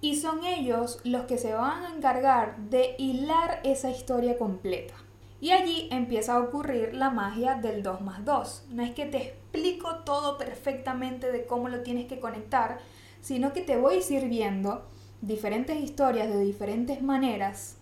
Y 0.00 0.16
son 0.16 0.44
ellos 0.44 1.00
los 1.04 1.24
que 1.24 1.38
se 1.38 1.54
van 1.54 1.84
a 1.84 1.94
encargar 1.94 2.56
de 2.70 2.94
hilar 2.98 3.60
esa 3.64 3.90
historia 3.90 4.38
completa. 4.38 4.94
Y 5.40 5.52
allí 5.52 5.88
empieza 5.92 6.34
a 6.34 6.40
ocurrir 6.40 6.94
la 6.94 7.10
magia 7.10 7.54
del 7.54 7.82
2 7.82 8.00
más 8.00 8.24
2. 8.24 8.66
No 8.70 8.82
es 8.82 8.92
que 8.92 9.06
te 9.06 9.18
explico 9.18 10.00
todo 10.04 10.36
perfectamente 10.36 11.30
de 11.30 11.46
cómo 11.46 11.68
lo 11.68 11.82
tienes 11.82 12.06
que 12.06 12.18
conectar, 12.18 12.78
sino 13.20 13.52
que 13.52 13.62
te 13.62 13.76
voy 13.76 14.02
sirviendo 14.02 14.86
diferentes 15.20 15.78
historias 15.78 16.28
de 16.28 16.40
diferentes 16.40 17.02
maneras 17.02 17.76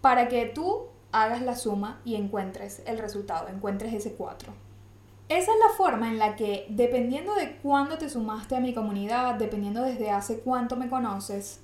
para 0.00 0.28
que 0.28 0.46
tú 0.46 0.86
hagas 1.12 1.42
la 1.42 1.56
suma 1.56 2.00
y 2.04 2.14
encuentres 2.14 2.82
el 2.86 2.98
resultado, 2.98 3.48
encuentres 3.48 3.92
ese 3.92 4.12
4. 4.14 4.52
Esa 5.28 5.52
es 5.52 5.58
la 5.58 5.76
forma 5.76 6.08
en 6.08 6.18
la 6.18 6.36
que, 6.36 6.66
dependiendo 6.70 7.34
de 7.34 7.56
cuándo 7.56 7.98
te 7.98 8.08
sumaste 8.08 8.56
a 8.56 8.60
mi 8.60 8.72
comunidad, 8.72 9.34
dependiendo 9.34 9.82
desde 9.82 10.10
hace 10.10 10.40
cuánto 10.40 10.76
me 10.76 10.88
conoces, 10.88 11.60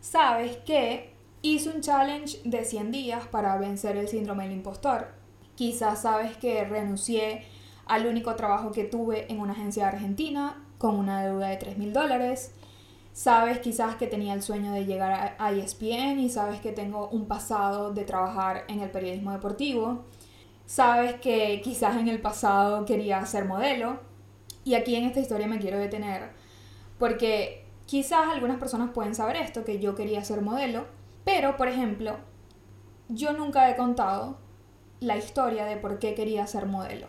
sabes 0.00 0.56
que 0.58 1.13
hice 1.52 1.70
un 1.70 1.80
challenge 1.80 2.40
de 2.44 2.64
100 2.64 2.90
días 2.90 3.26
para 3.26 3.56
vencer 3.58 3.96
el 3.96 4.08
síndrome 4.08 4.44
del 4.44 4.54
impostor. 4.54 5.08
Quizás 5.54 6.02
sabes 6.02 6.36
que 6.36 6.64
renuncié 6.64 7.44
al 7.86 8.06
único 8.06 8.34
trabajo 8.34 8.72
que 8.72 8.84
tuve 8.84 9.30
en 9.30 9.40
una 9.40 9.52
agencia 9.52 9.88
argentina 9.88 10.64
con 10.78 10.96
una 10.96 11.24
deuda 11.24 11.48
de 11.48 11.56
3 11.56 11.78
mil 11.78 11.92
dólares. 11.92 12.52
Sabes 13.12 13.60
quizás 13.60 13.94
que 13.94 14.06
tenía 14.06 14.34
el 14.34 14.42
sueño 14.42 14.72
de 14.72 14.86
llegar 14.86 15.36
a 15.38 15.52
ESPN 15.52 16.18
y 16.18 16.30
sabes 16.30 16.60
que 16.60 16.72
tengo 16.72 17.08
un 17.08 17.28
pasado 17.28 17.92
de 17.92 18.04
trabajar 18.04 18.64
en 18.68 18.80
el 18.80 18.90
periodismo 18.90 19.30
deportivo 19.30 20.04
sabes 20.66 21.14
que 21.20 21.60
quizás 21.62 21.96
en 21.96 22.08
el 22.08 22.20
pasado 22.20 22.84
quería 22.84 23.24
ser 23.26 23.44
modelo 23.44 24.00
y 24.64 24.74
aquí 24.74 24.94
en 24.96 25.04
esta 25.04 25.20
historia 25.20 25.46
me 25.46 25.58
quiero 25.58 25.78
detener 25.78 26.30
porque 26.98 27.66
quizás 27.86 28.28
algunas 28.30 28.58
personas 28.58 28.90
pueden 28.92 29.14
saber 29.14 29.36
esto, 29.36 29.64
que 29.64 29.78
yo 29.78 29.94
quería 29.94 30.24
ser 30.24 30.40
modelo, 30.40 30.86
pero 31.24 31.56
por 31.56 31.68
ejemplo, 31.68 32.18
yo 33.08 33.32
nunca 33.32 33.70
he 33.70 33.76
contado 33.76 34.38
la 35.00 35.16
historia 35.16 35.64
de 35.64 35.76
por 35.76 35.98
qué 35.98 36.14
quería 36.14 36.46
ser 36.46 36.66
modelo. 36.66 37.06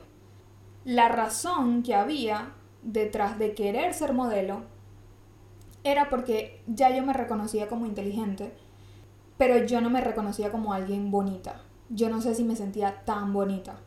La 0.83 1.09
razón 1.09 1.83
que 1.83 1.95
había 1.95 2.53
detrás 2.83 3.39
de 3.39 3.53
querer 3.53 3.93
ser 3.93 4.13
modelo 4.13 4.63
era 5.83 6.09
porque 6.09 6.63
ya 6.67 6.95
yo 6.95 7.03
me 7.03 7.13
reconocía 7.13 7.67
como 7.67 7.85
inteligente, 7.85 8.53
pero 9.37 9.65
yo 9.65 9.81
no 9.81 9.89
me 9.89 10.01
reconocía 10.01 10.51
como 10.51 10.73
alguien 10.73 11.11
bonita 11.11 11.61
yo 11.89 12.09
no 12.09 12.21
sé 12.21 12.35
si 12.35 12.43
me 12.43 12.55
sentía 12.55 13.03
tan 13.05 13.33
bonita. 13.33 13.77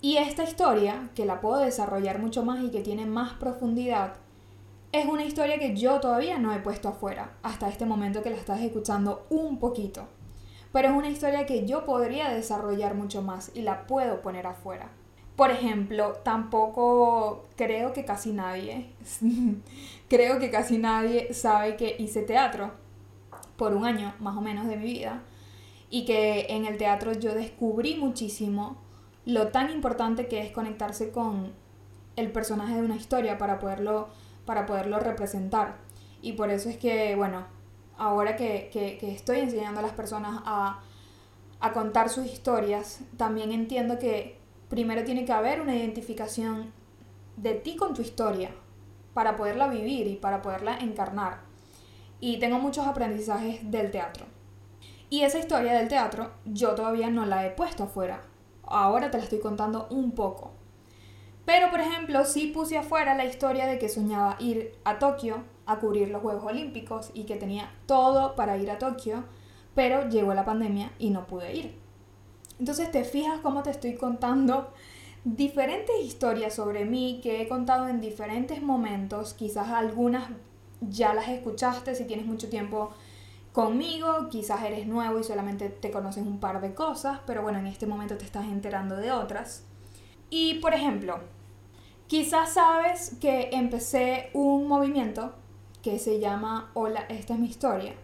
Y 0.00 0.16
esta 0.16 0.44
historia, 0.44 1.10
que 1.14 1.26
la 1.26 1.40
puedo 1.40 1.58
desarrollar 1.58 2.18
mucho 2.18 2.44
más 2.44 2.62
y 2.62 2.70
que 2.70 2.80
tiene 2.80 3.06
más 3.06 3.34
profundidad, 3.34 4.14
es 4.92 5.06
una 5.06 5.24
historia 5.24 5.58
que 5.58 5.76
yo 5.76 6.00
todavía 6.00 6.38
no 6.38 6.52
he 6.52 6.60
puesto 6.60 6.88
afuera, 6.88 7.32
hasta 7.42 7.68
este 7.68 7.86
momento 7.86 8.22
que 8.22 8.30
la 8.30 8.36
estás 8.36 8.60
escuchando 8.60 9.26
un 9.30 9.58
poquito. 9.58 10.08
Pero 10.72 10.88
es 10.88 10.94
una 10.94 11.10
historia 11.10 11.46
que 11.46 11.66
yo 11.66 11.84
podría 11.84 12.30
desarrollar 12.30 12.94
mucho 12.94 13.22
más 13.22 13.50
y 13.54 13.62
la 13.62 13.86
puedo 13.86 14.20
poner 14.22 14.46
afuera. 14.46 14.90
Por 15.36 15.50
ejemplo, 15.50 16.14
tampoco 16.24 17.46
creo 17.56 17.92
que 17.92 18.04
casi 18.04 18.32
nadie, 18.32 18.90
creo 20.08 20.38
que 20.38 20.50
casi 20.50 20.78
nadie 20.78 21.32
sabe 21.32 21.76
que 21.76 21.96
hice 21.98 22.22
teatro 22.22 22.72
por 23.56 23.74
un 23.74 23.84
año 23.84 24.14
más 24.20 24.36
o 24.36 24.40
menos 24.40 24.66
de 24.66 24.76
mi 24.76 24.84
vida 24.84 25.22
y 25.90 26.04
que 26.04 26.46
en 26.50 26.66
el 26.66 26.76
teatro 26.76 27.12
yo 27.12 27.34
descubrí 27.34 27.96
muchísimo 27.96 28.76
lo 29.24 29.48
tan 29.48 29.70
importante 29.70 30.26
que 30.26 30.40
es 30.40 30.52
conectarse 30.52 31.10
con 31.10 31.52
el 32.16 32.32
personaje 32.32 32.74
de 32.74 32.82
una 32.82 32.96
historia 32.96 33.38
para 33.38 33.58
poderlo, 33.58 34.08
para 34.48 34.64
poderlo 34.64 34.98
representar. 34.98 35.76
Y 36.22 36.32
por 36.32 36.48
eso 36.48 36.70
es 36.70 36.78
que, 36.78 37.14
bueno, 37.16 37.44
ahora 37.98 38.34
que, 38.34 38.70
estoy 39.02 39.40
enseñando 39.40 39.80
a 39.80 39.82
las 39.82 39.92
personas 39.92 40.40
a, 40.46 40.80
a 41.60 41.72
contar 41.74 42.08
sus 42.08 42.24
historias, 42.24 43.00
también 43.18 43.52
entiendo 43.52 43.98
que 43.98 44.38
primero 44.70 45.04
tiene 45.04 45.26
que 45.26 45.32
haber 45.32 45.60
una 45.60 45.76
identificación 45.76 46.72
de 47.36 47.56
ti 47.56 47.76
con 47.76 47.92
tu 47.92 48.00
historia 48.00 48.50
para 49.12 49.36
poderla 49.36 49.68
vivir 49.68 50.06
y 50.06 50.16
para 50.16 50.40
poderla 50.40 50.78
encarnar. 50.78 51.40
Y 52.18 52.38
tengo 52.38 52.58
muchos 52.58 52.86
aprendizajes 52.86 53.70
del 53.70 53.90
teatro. 53.90 54.24
Y 55.10 55.24
esa 55.24 55.40
historia 55.40 55.74
del 55.74 55.88
teatro 55.88 56.30
yo 56.46 56.74
todavía 56.74 57.10
no 57.10 57.26
la 57.26 57.44
he 57.44 57.50
puesto 57.50 57.84
afuera. 57.84 58.22
Ahora 58.62 59.10
te 59.10 59.18
la 59.18 59.24
estoy 59.24 59.40
contando 59.40 59.88
un 59.90 60.12
poco. 60.12 60.52
Pero, 61.48 61.70
por 61.70 61.80
ejemplo, 61.80 62.26
sí 62.26 62.48
puse 62.48 62.76
afuera 62.76 63.14
la 63.14 63.24
historia 63.24 63.66
de 63.66 63.78
que 63.78 63.88
soñaba 63.88 64.36
ir 64.38 64.74
a 64.84 64.98
Tokio 64.98 65.44
a 65.64 65.78
cubrir 65.78 66.10
los 66.10 66.20
Juegos 66.20 66.44
Olímpicos 66.44 67.10
y 67.14 67.24
que 67.24 67.36
tenía 67.36 67.72
todo 67.86 68.34
para 68.36 68.58
ir 68.58 68.70
a 68.70 68.76
Tokio, 68.76 69.24
pero 69.74 70.10
llegó 70.10 70.34
la 70.34 70.44
pandemia 70.44 70.92
y 70.98 71.08
no 71.08 71.26
pude 71.26 71.56
ir. 71.56 71.74
Entonces 72.58 72.90
te 72.90 73.02
fijas 73.02 73.40
cómo 73.40 73.62
te 73.62 73.70
estoy 73.70 73.94
contando 73.94 74.74
diferentes 75.24 75.96
historias 76.02 76.52
sobre 76.52 76.84
mí 76.84 77.20
que 77.22 77.40
he 77.40 77.48
contado 77.48 77.88
en 77.88 78.02
diferentes 78.02 78.60
momentos, 78.60 79.32
quizás 79.32 79.68
algunas 79.70 80.28
ya 80.82 81.14
las 81.14 81.28
escuchaste 81.28 81.94
si 81.94 82.04
tienes 82.04 82.26
mucho 82.26 82.50
tiempo 82.50 82.90
conmigo, 83.54 84.28
quizás 84.28 84.64
eres 84.64 84.86
nuevo 84.86 85.18
y 85.18 85.24
solamente 85.24 85.70
te 85.70 85.90
conoces 85.90 86.26
un 86.26 86.40
par 86.40 86.60
de 86.60 86.74
cosas, 86.74 87.20
pero 87.26 87.40
bueno, 87.40 87.58
en 87.58 87.68
este 87.68 87.86
momento 87.86 88.18
te 88.18 88.26
estás 88.26 88.44
enterando 88.44 88.96
de 88.96 89.12
otras. 89.12 89.64
Y 90.28 90.56
por 90.56 90.74
ejemplo, 90.74 91.37
quizás 92.08 92.54
sabes 92.54 93.16
que 93.20 93.50
empecé 93.52 94.30
un 94.32 94.66
movimiento 94.66 95.34
que 95.82 95.98
se 95.98 96.18
llama 96.18 96.70
Hola, 96.74 97.02
esta 97.08 97.34
es 97.34 97.40
mi 97.40 97.46
historia. 97.48 97.94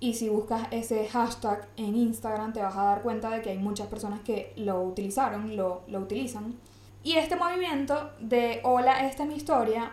Y 0.00 0.14
si 0.14 0.28
buscas 0.28 0.66
ese 0.72 1.06
hashtag 1.08 1.68
en 1.76 1.94
Instagram 1.94 2.52
te 2.52 2.62
vas 2.62 2.76
a 2.76 2.84
dar 2.84 3.02
cuenta 3.02 3.30
de 3.30 3.42
que 3.42 3.50
hay 3.50 3.58
muchas 3.58 3.86
personas 3.88 4.20
que 4.22 4.52
lo 4.56 4.82
utilizaron, 4.82 5.56
lo, 5.56 5.82
lo 5.88 6.00
utilizan. 6.00 6.58
Y 7.02 7.14
este 7.16 7.36
movimiento 7.36 8.12
de 8.20 8.60
Hola, 8.64 9.06
esta 9.08 9.24
es 9.24 9.28
mi 9.28 9.36
historia 9.36 9.92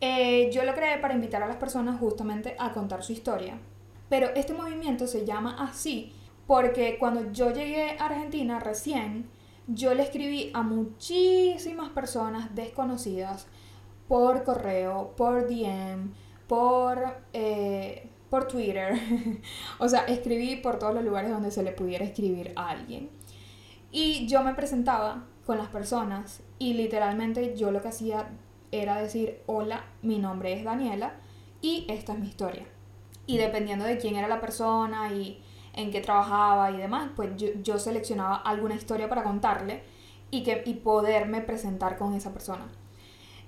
Eh, 0.00 0.50
yo 0.52 0.64
lo 0.64 0.74
creé 0.74 0.98
para 0.98 1.14
invitar 1.14 1.42
a 1.42 1.48
las 1.48 1.56
personas 1.56 1.98
justamente 1.98 2.56
a 2.58 2.72
contar 2.72 3.02
su 3.02 3.12
historia. 3.12 3.58
Pero 4.08 4.28
este 4.34 4.52
movimiento 4.52 5.06
se 5.06 5.24
llama 5.24 5.56
así 5.58 6.12
porque 6.46 6.98
cuando 6.98 7.32
yo 7.32 7.50
llegué 7.52 7.96
a 7.98 8.06
Argentina 8.06 8.60
recién, 8.60 9.30
yo 9.66 9.94
le 9.94 10.02
escribí 10.02 10.50
a 10.54 10.62
muchísimas 10.62 11.90
personas 11.90 12.54
desconocidas 12.54 13.46
por 14.08 14.44
correo, 14.44 15.14
por 15.16 15.48
DM, 15.48 16.12
por, 16.46 16.98
eh, 17.32 18.08
por 18.30 18.46
Twitter. 18.46 18.98
o 19.78 19.88
sea, 19.88 20.00
escribí 20.04 20.56
por 20.56 20.78
todos 20.78 20.94
los 20.94 21.04
lugares 21.04 21.30
donde 21.30 21.50
se 21.50 21.62
le 21.62 21.72
pudiera 21.72 22.04
escribir 22.04 22.52
a 22.56 22.70
alguien. 22.70 23.08
Y 23.90 24.26
yo 24.26 24.42
me 24.42 24.54
presentaba 24.54 25.24
con 25.46 25.58
las 25.58 25.68
personas 25.68 26.42
y 26.58 26.74
literalmente 26.74 27.56
yo 27.56 27.70
lo 27.70 27.80
que 27.80 27.88
hacía 27.88 28.28
era 28.72 29.00
decir, 29.00 29.40
hola, 29.46 29.84
mi 30.02 30.18
nombre 30.18 30.52
es 30.52 30.64
Daniela 30.64 31.14
y 31.60 31.86
esta 31.88 32.12
es 32.12 32.18
mi 32.18 32.26
historia. 32.26 32.66
Y 33.26 33.38
dependiendo 33.38 33.84
de 33.84 33.98
quién 33.98 34.16
era 34.16 34.28
la 34.28 34.40
persona 34.40 35.12
y 35.12 35.42
en 35.74 35.90
qué 35.90 36.00
trabajaba 36.00 36.70
y 36.70 36.76
demás, 36.76 37.10
pues 37.16 37.30
yo, 37.36 37.78
seleccionaba 37.78 38.36
alguna 38.36 38.74
historia 38.74 39.08
para 39.08 39.22
contarle 39.22 39.82
y, 40.30 40.42
que, 40.42 40.62
y 40.64 40.74
poderme 40.74 41.40
presentar 41.40 41.96
con 41.96 42.14
esa 42.14 42.32
persona. 42.32 42.66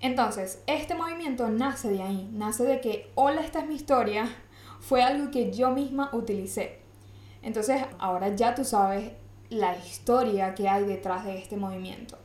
Entonces, 0.00 0.62
este 0.66 0.95
movimiento 0.95 1.49
nace 1.49 1.88
de 1.88 2.02
ahí, 2.02 2.28
nace 2.33 2.64
de 2.64 2.80
que, 2.80 3.11
hola, 3.14 3.40
esta 3.40 3.61
es 3.61 3.66
mi 3.66 3.75
historia, 3.75 4.28
fue 4.80 5.02
algo 5.02 5.30
que 5.30 5.52
yo 5.52 5.71
misma 5.71 6.11
utilicé. 6.12 6.80
Entonces, 7.42 7.83
ahora 7.99 8.35
ya 8.35 8.54
tú 8.54 8.64
sabes 8.64 9.12
la 9.49 9.76
historia 9.76 10.54
que 10.54 10.68
hay 10.68 10.85
detrás 10.85 11.25
de 11.25 11.38
este 11.38 11.56
movimiento. 11.56 12.18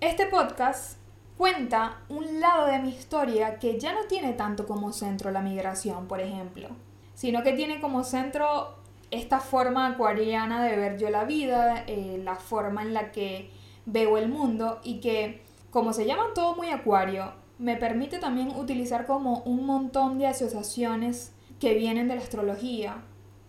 Este 0.00 0.26
podcast 0.26 0.98
cuenta 1.38 2.02
un 2.08 2.40
lado 2.40 2.66
de 2.66 2.78
mi 2.80 2.90
historia 2.90 3.58
que 3.58 3.78
ya 3.78 3.92
no 3.92 4.06
tiene 4.08 4.32
tanto 4.32 4.66
como 4.66 4.92
centro 4.92 5.30
la 5.30 5.40
migración, 5.40 6.06
por 6.06 6.20
ejemplo, 6.20 6.68
sino 7.14 7.42
que 7.42 7.52
tiene 7.52 7.80
como 7.80 8.02
centro 8.04 8.83
esta 9.14 9.40
forma 9.40 9.86
acuariana 9.86 10.64
de 10.64 10.76
ver 10.76 10.98
yo 10.98 11.10
la 11.10 11.24
vida, 11.24 11.84
eh, 11.86 12.20
la 12.22 12.36
forma 12.36 12.82
en 12.82 12.94
la 12.94 13.12
que 13.12 13.50
veo 13.86 14.16
el 14.18 14.28
mundo 14.28 14.80
y 14.82 15.00
que, 15.00 15.42
como 15.70 15.92
se 15.92 16.06
llama 16.06 16.34
todo 16.34 16.56
muy 16.56 16.68
acuario, 16.70 17.32
me 17.58 17.76
permite 17.76 18.18
también 18.18 18.48
utilizar 18.48 19.06
como 19.06 19.40
un 19.40 19.66
montón 19.66 20.18
de 20.18 20.26
asociaciones 20.26 21.32
que 21.60 21.74
vienen 21.74 22.08
de 22.08 22.16
la 22.16 22.22
astrología 22.22 23.02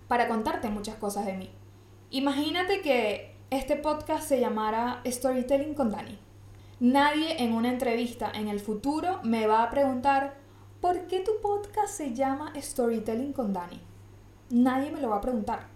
para 0.08 0.28
contarte 0.28 0.70
muchas 0.70 0.96
cosas 0.96 1.26
de 1.26 1.34
mí. 1.34 1.50
Imagínate 2.12 2.82
que 2.82 3.36
este 3.50 3.76
podcast 3.76 4.28
se 4.28 4.40
llamara 4.40 5.02
Storytelling 5.06 5.74
con 5.74 5.92
Dani. 5.92 6.20
Nadie 6.80 7.42
en 7.44 7.54
una 7.54 7.70
entrevista 7.70 8.32
en 8.34 8.48
el 8.48 8.60
futuro 8.60 9.20
me 9.24 9.48
va 9.48 9.64
a 9.64 9.70
preguntar 9.70 10.38
¿por 10.82 11.08
qué 11.08 11.22
tu 11.22 11.32
podcast 11.42 11.96
se 11.96 12.14
llama 12.14 12.54
Storytelling 12.56 13.34
con 13.34 13.54
Dani? 13.54 13.82
Nadie 14.50 14.92
me 14.92 15.02
lo 15.02 15.10
va 15.10 15.18
a 15.18 15.22
preguntar. 15.22 15.68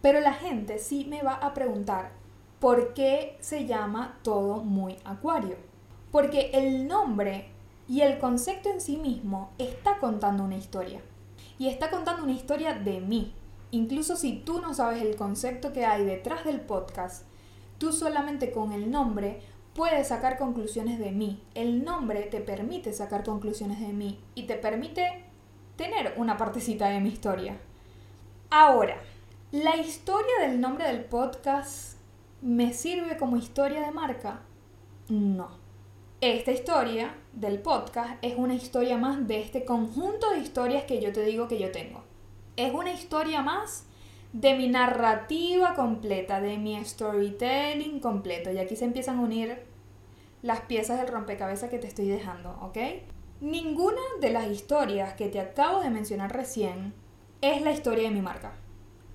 Pero 0.00 0.20
la 0.20 0.34
gente 0.34 0.78
sí 0.78 1.06
me 1.08 1.22
va 1.22 1.34
a 1.34 1.54
preguntar 1.54 2.12
por 2.60 2.94
qué 2.94 3.36
se 3.40 3.66
llama 3.66 4.18
todo 4.22 4.62
muy 4.62 4.96
acuario. 5.04 5.56
Porque 6.10 6.50
el 6.54 6.86
nombre 6.86 7.48
y 7.88 8.02
el 8.02 8.18
concepto 8.18 8.68
en 8.68 8.80
sí 8.80 8.96
mismo 8.96 9.50
está 9.58 9.98
contando 9.98 10.44
una 10.44 10.56
historia. 10.56 11.00
Y 11.58 11.68
está 11.68 11.90
contando 11.90 12.22
una 12.22 12.32
historia 12.32 12.74
de 12.74 13.00
mí. 13.00 13.34
Incluso 13.70 14.16
si 14.16 14.34
tú 14.34 14.60
no 14.60 14.74
sabes 14.74 15.02
el 15.02 15.16
concepto 15.16 15.72
que 15.72 15.86
hay 15.86 16.04
detrás 16.04 16.44
del 16.44 16.60
podcast, 16.60 17.26
tú 17.78 17.92
solamente 17.92 18.52
con 18.52 18.72
el 18.72 18.90
nombre 18.90 19.40
puedes 19.74 20.08
sacar 20.08 20.38
conclusiones 20.38 20.98
de 20.98 21.10
mí. 21.10 21.42
El 21.54 21.84
nombre 21.84 22.22
te 22.24 22.40
permite 22.40 22.92
sacar 22.92 23.24
conclusiones 23.24 23.80
de 23.80 23.92
mí 23.92 24.20
y 24.34 24.44
te 24.44 24.56
permite 24.56 25.24
tener 25.76 26.14
una 26.16 26.36
partecita 26.36 26.88
de 26.88 27.00
mi 27.00 27.08
historia. 27.08 27.58
Ahora, 28.54 28.98
¿la 29.50 29.78
historia 29.78 30.40
del 30.42 30.60
nombre 30.60 30.86
del 30.86 31.06
podcast 31.06 31.96
me 32.42 32.74
sirve 32.74 33.16
como 33.16 33.38
historia 33.38 33.80
de 33.80 33.92
marca? 33.92 34.42
No. 35.08 35.48
Esta 36.20 36.52
historia 36.52 37.14
del 37.32 37.60
podcast 37.60 38.18
es 38.20 38.34
una 38.36 38.52
historia 38.52 38.98
más 38.98 39.26
de 39.26 39.40
este 39.40 39.64
conjunto 39.64 40.32
de 40.32 40.40
historias 40.40 40.84
que 40.84 41.00
yo 41.00 41.14
te 41.14 41.24
digo 41.24 41.48
que 41.48 41.58
yo 41.58 41.72
tengo. 41.72 42.04
Es 42.56 42.74
una 42.74 42.92
historia 42.92 43.40
más 43.40 43.86
de 44.34 44.52
mi 44.52 44.68
narrativa 44.68 45.72
completa, 45.72 46.42
de 46.42 46.58
mi 46.58 46.78
storytelling 46.84 48.00
completo. 48.00 48.52
Y 48.52 48.58
aquí 48.58 48.76
se 48.76 48.84
empiezan 48.84 49.16
a 49.18 49.22
unir 49.22 49.62
las 50.42 50.60
piezas 50.60 50.98
del 50.98 51.08
rompecabezas 51.08 51.70
que 51.70 51.78
te 51.78 51.86
estoy 51.86 52.08
dejando, 52.08 52.50
¿ok? 52.60 52.76
Ninguna 53.40 54.02
de 54.20 54.28
las 54.28 54.46
historias 54.48 55.14
que 55.14 55.30
te 55.30 55.40
acabo 55.40 55.80
de 55.80 55.88
mencionar 55.88 56.36
recién 56.36 56.92
es 57.42 57.60
la 57.60 57.72
historia 57.72 58.04
de 58.04 58.14
mi 58.14 58.22
marca. 58.22 58.52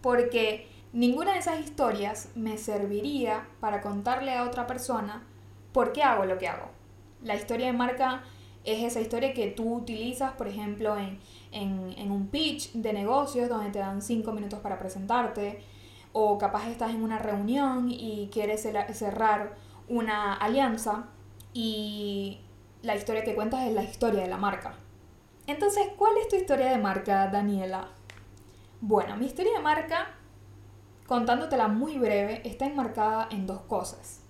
Porque 0.02 0.68
ninguna 0.94 1.34
de 1.34 1.40
esas 1.40 1.60
historias 1.60 2.30
me 2.36 2.58
serviría 2.58 3.48
para 3.60 3.82
contarle 3.82 4.36
a 4.36 4.44
otra 4.44 4.68
persona 4.68 5.26
por 5.72 5.94
qué 5.94 6.04
hago 6.04 6.26
lo 6.26 6.38
que 6.38 6.48
hago. 6.48 6.70
La 7.24 7.36
historia 7.36 7.68
de 7.68 7.74
marca 7.74 8.24
es 8.64 8.84
esa 8.84 9.00
historia 9.00 9.34
que 9.34 9.48
tú 9.48 9.74
utilizas, 9.74 10.34
por 10.34 10.48
ejemplo, 10.48 10.98
en, 10.98 11.20
en, 11.52 12.12
un 12.12 12.28
pitch 12.28 12.74
de 12.74 12.94
negocios 12.94 13.48
donde 13.50 13.72
te 13.72 13.80
dan 13.80 14.02
cinco 14.02 14.34
minutos 14.34 14.60
para 14.60 14.78
presentarte, 14.78 15.64
o 16.12 16.38
capaz 16.38 16.68
estás 16.70 16.92
en 16.92 17.02
una 17.02 17.18
reunión 17.18 17.90
y 17.90 18.30
quieres 18.32 18.62
cerrar 18.62 19.56
una 19.88 20.34
alianza 20.34 21.06
y 21.54 22.40
la 22.82 22.96
historia 22.96 23.24
que 23.24 23.36
cuentas 23.36 23.66
es 23.68 23.74
la 23.74 23.84
historia 23.84 24.22
de 24.22 24.28
la 24.28 24.38
marca. 24.38 24.76
Entonces, 25.48 25.88
¿cuál 25.98 26.18
es 26.18 26.28
tu 26.28 26.36
historia 26.36 26.70
de 26.70 26.78
marca, 26.78 27.28
Daniela? 27.28 27.88
Bueno, 28.82 29.18
mi 29.18 29.26
historia 29.26 29.54
de 29.54 29.60
marca, 29.60 30.10
contándotela 31.08 31.68
muy 31.68 31.98
breve, 31.98 32.48
está 32.48 32.68
enmarcada 32.68 33.28
en 33.32 33.48
dos 33.48 33.62
cosas. 33.62 34.22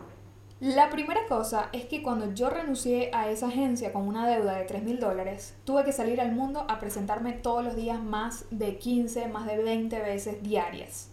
La 0.61 0.89
primera 0.89 1.25
cosa 1.27 1.67
es 1.73 1.83
que 1.85 2.01
cuando 2.01 2.33
yo 2.33 2.49
renuncié 2.49 3.11
a 3.13 3.29
esa 3.29 3.47
agencia 3.47 3.91
con 3.91 4.07
una 4.07 4.25
deuda 4.25 4.55
de 4.55 4.63
3 4.63 4.83
mil 4.83 5.01
dólares, 5.01 5.53
tuve 5.65 5.83
que 5.83 5.91
salir 5.91 6.21
al 6.21 6.31
mundo 6.31 6.65
a 6.69 6.79
presentarme 6.79 7.33
todos 7.33 7.61
los 7.61 7.75
días 7.75 8.01
más 8.01 8.45
de 8.49 8.77
15, 8.77 9.27
más 9.27 9.47
de 9.47 9.61
20 9.61 9.99
veces 9.99 10.41
diarias. 10.41 11.09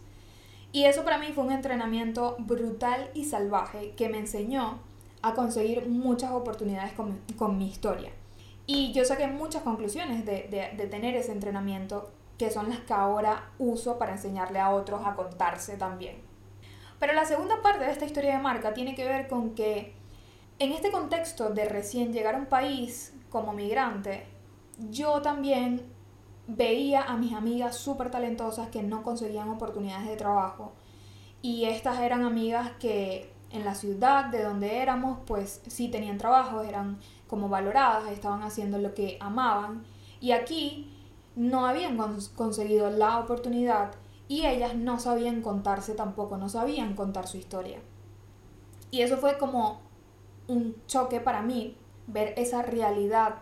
Y 0.71 0.85
eso 0.85 1.03
para 1.03 1.19
mí 1.19 1.27
fue 1.35 1.43
un 1.43 1.53
entrenamiento 1.53 2.37
brutal 2.39 3.11
y 3.15 3.25
salvaje 3.25 3.95
que 3.97 4.09
me 4.09 4.19
enseñó 4.19 4.79
a 5.23 5.35
conseguir 5.35 5.89
muchas 5.89 6.31
oportunidades 6.31 6.93
con, 6.93 7.59
mi 7.59 7.67
historia. 7.67 8.13
Y 8.69 8.93
yo 8.93 9.05
saqué 9.05 9.27
muchas 9.27 9.65
conclusiones 9.65 10.25
de, 10.25 10.73
de 10.77 10.87
tener 10.87 11.17
ese 11.17 11.33
entrenamiento 11.33 12.13
que 12.39 12.51
son 12.51 12.69
las 12.69 12.81
que 12.81 12.93
ahora 12.93 13.51
uso 13.59 13.99
para 13.99 14.13
enseñarle 14.13 14.59
a 14.59 14.71
otros 14.71 15.03
a 15.05 15.15
contarse 15.15 15.77
también. 15.77 16.23
Pero 16.99 17.13
la 17.13 17.25
segunda 17.25 17.61
parte 17.63 17.85
de 17.85 17.93
esta 17.93 18.05
historia 18.05 18.37
de 18.37 18.43
marca 18.43 18.75
tiene 18.75 18.95
que 18.95 19.05
ver 19.05 19.29
con 19.29 19.55
que 19.55 19.95
en 20.59 20.73
este 20.73 20.91
contexto 20.91 21.51
de 21.51 21.65
recién 21.67 22.13
llegar 22.13 22.35
a 22.35 22.39
un 22.39 22.47
país 22.47 23.13
como 23.31 23.53
migrante, 23.53 24.27
yo 24.91 25.21
también 25.23 25.83
veía 26.47 27.03
a 27.03 27.17
mis 27.17 27.33
amigas 27.33 27.77
súper 27.77 28.11
talentosas 28.11 28.69
que 28.69 28.83
no 28.83 29.03
conseguían 29.03 29.49
oportunidades 29.49 30.09
de 30.09 30.17
trabajo. 30.17 30.73
Y 31.43 31.65
estas 31.65 32.01
eran 32.01 32.25
amigas 32.25 32.71
que 32.79 33.33
en 33.51 33.65
la 33.65 33.75
ciudad 33.75 34.27
de 34.27 34.43
donde 34.43 34.79
éramos, 34.79 35.19
pues 35.27 35.61
sí 35.67 35.89
tenían 35.89 36.19
trabajo, 36.19 36.63
eran 36.63 36.99
como 37.27 37.49
valoradas, 37.49 38.11
estaban 38.11 38.43
haciendo 38.43 38.79
lo 38.79 38.95
que 38.95 39.17
amaban. 39.21 39.85
Y 40.21 40.33
aquí 40.33 40.94
no 41.37 41.67
habían 41.67 41.99
conseguido 42.35 42.91
la 42.91 43.19
oportunidad 43.19 43.93
y 44.29 44.47
ellas 44.47 44.75
no 44.75 44.99
sabían 44.99 45.43
contarse 45.43 45.95
tampoco, 45.95 46.37
no 46.37 46.49
sabían 46.49 46.95
contar 46.95 47.27
su 47.27 47.37
historia. 47.37 47.79
Y 48.91 49.03
eso 49.03 49.17
fue 49.19 49.39
como 49.39 49.81
un 50.47 50.77
choque 50.87 51.21
para 51.21 51.43
mí, 51.43 51.77
ver 52.07 52.35
esa 52.37 52.63
realidad. 52.63 53.37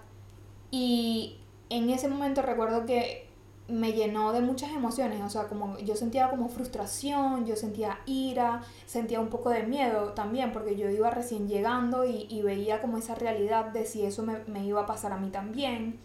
Y 0.70 1.38
en 1.68 1.90
ese 1.90 2.08
momento 2.08 2.42
recuerdo 2.42 2.86
que 2.86 3.28
me 3.68 3.92
llenó 3.92 4.32
de 4.32 4.40
muchas 4.40 4.70
emociones, 4.72 5.22
o 5.22 5.30
sea, 5.30 5.44
como 5.44 5.78
yo 5.78 5.94
sentía 5.94 6.28
como 6.28 6.48
frustración, 6.48 7.46
yo 7.46 7.56
sentía 7.56 8.00
ira, 8.06 8.62
sentía 8.86 9.20
un 9.20 9.28
poco 9.28 9.50
de 9.50 9.62
miedo 9.62 10.12
también, 10.12 10.52
porque 10.52 10.76
yo 10.76 10.90
iba 10.90 11.10
recién 11.10 11.48
llegando 11.48 12.04
y, 12.04 12.42
veía 12.42 12.80
como 12.80 12.98
esa 12.98 13.14
realidad 13.14 13.66
de 13.66 13.84
si 13.84 14.04
eso 14.04 14.22
me, 14.24 14.38
me, 14.46 14.64
iba 14.64 14.82
a 14.82 14.86
pasar 14.86 15.12
a 15.12 15.16
mí 15.16 15.30
también. 15.30 16.00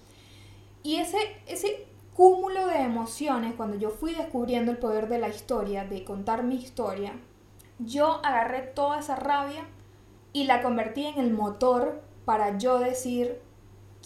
Y 0.88 0.96
ese, 1.02 1.18
ese 1.48 1.86
cúmulo 2.14 2.66
de 2.66 2.78
emociones, 2.78 3.56
cuando 3.56 3.76
yo 3.76 3.90
fui 3.90 4.14
descubriendo 4.14 4.72
el 4.72 4.78
poder 4.78 5.10
de 5.10 5.20
la 5.20 5.28
historia, 5.28 5.84
de 5.84 6.06
contar 6.06 6.44
mi 6.44 6.56
historia, 6.56 7.12
yo 7.78 8.22
agarré 8.24 8.62
toda 8.62 9.00
esa 9.00 9.18
rabia 9.18 9.68
y 10.32 10.46
la 10.46 10.62
convertí 10.62 11.06
en 11.06 11.20
el 11.20 11.34
motor 11.34 12.04
para 12.24 12.58
yo 12.58 12.80
decir, 12.80 13.42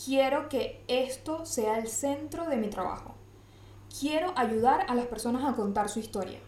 quiero 0.03 0.49
que 0.49 0.83
esto 0.87 1.45
sea 1.45 1.77
el 1.77 1.87
centro 1.87 2.47
de 2.47 2.57
mi 2.57 2.71
trabajo. 2.71 3.13
Quiero 3.99 4.33
ayudar 4.35 4.87
a 4.89 4.95
las 4.95 5.05
personas 5.05 5.45
a 5.45 5.55
contar 5.55 5.87
su 5.87 5.99
historia. 5.99 6.39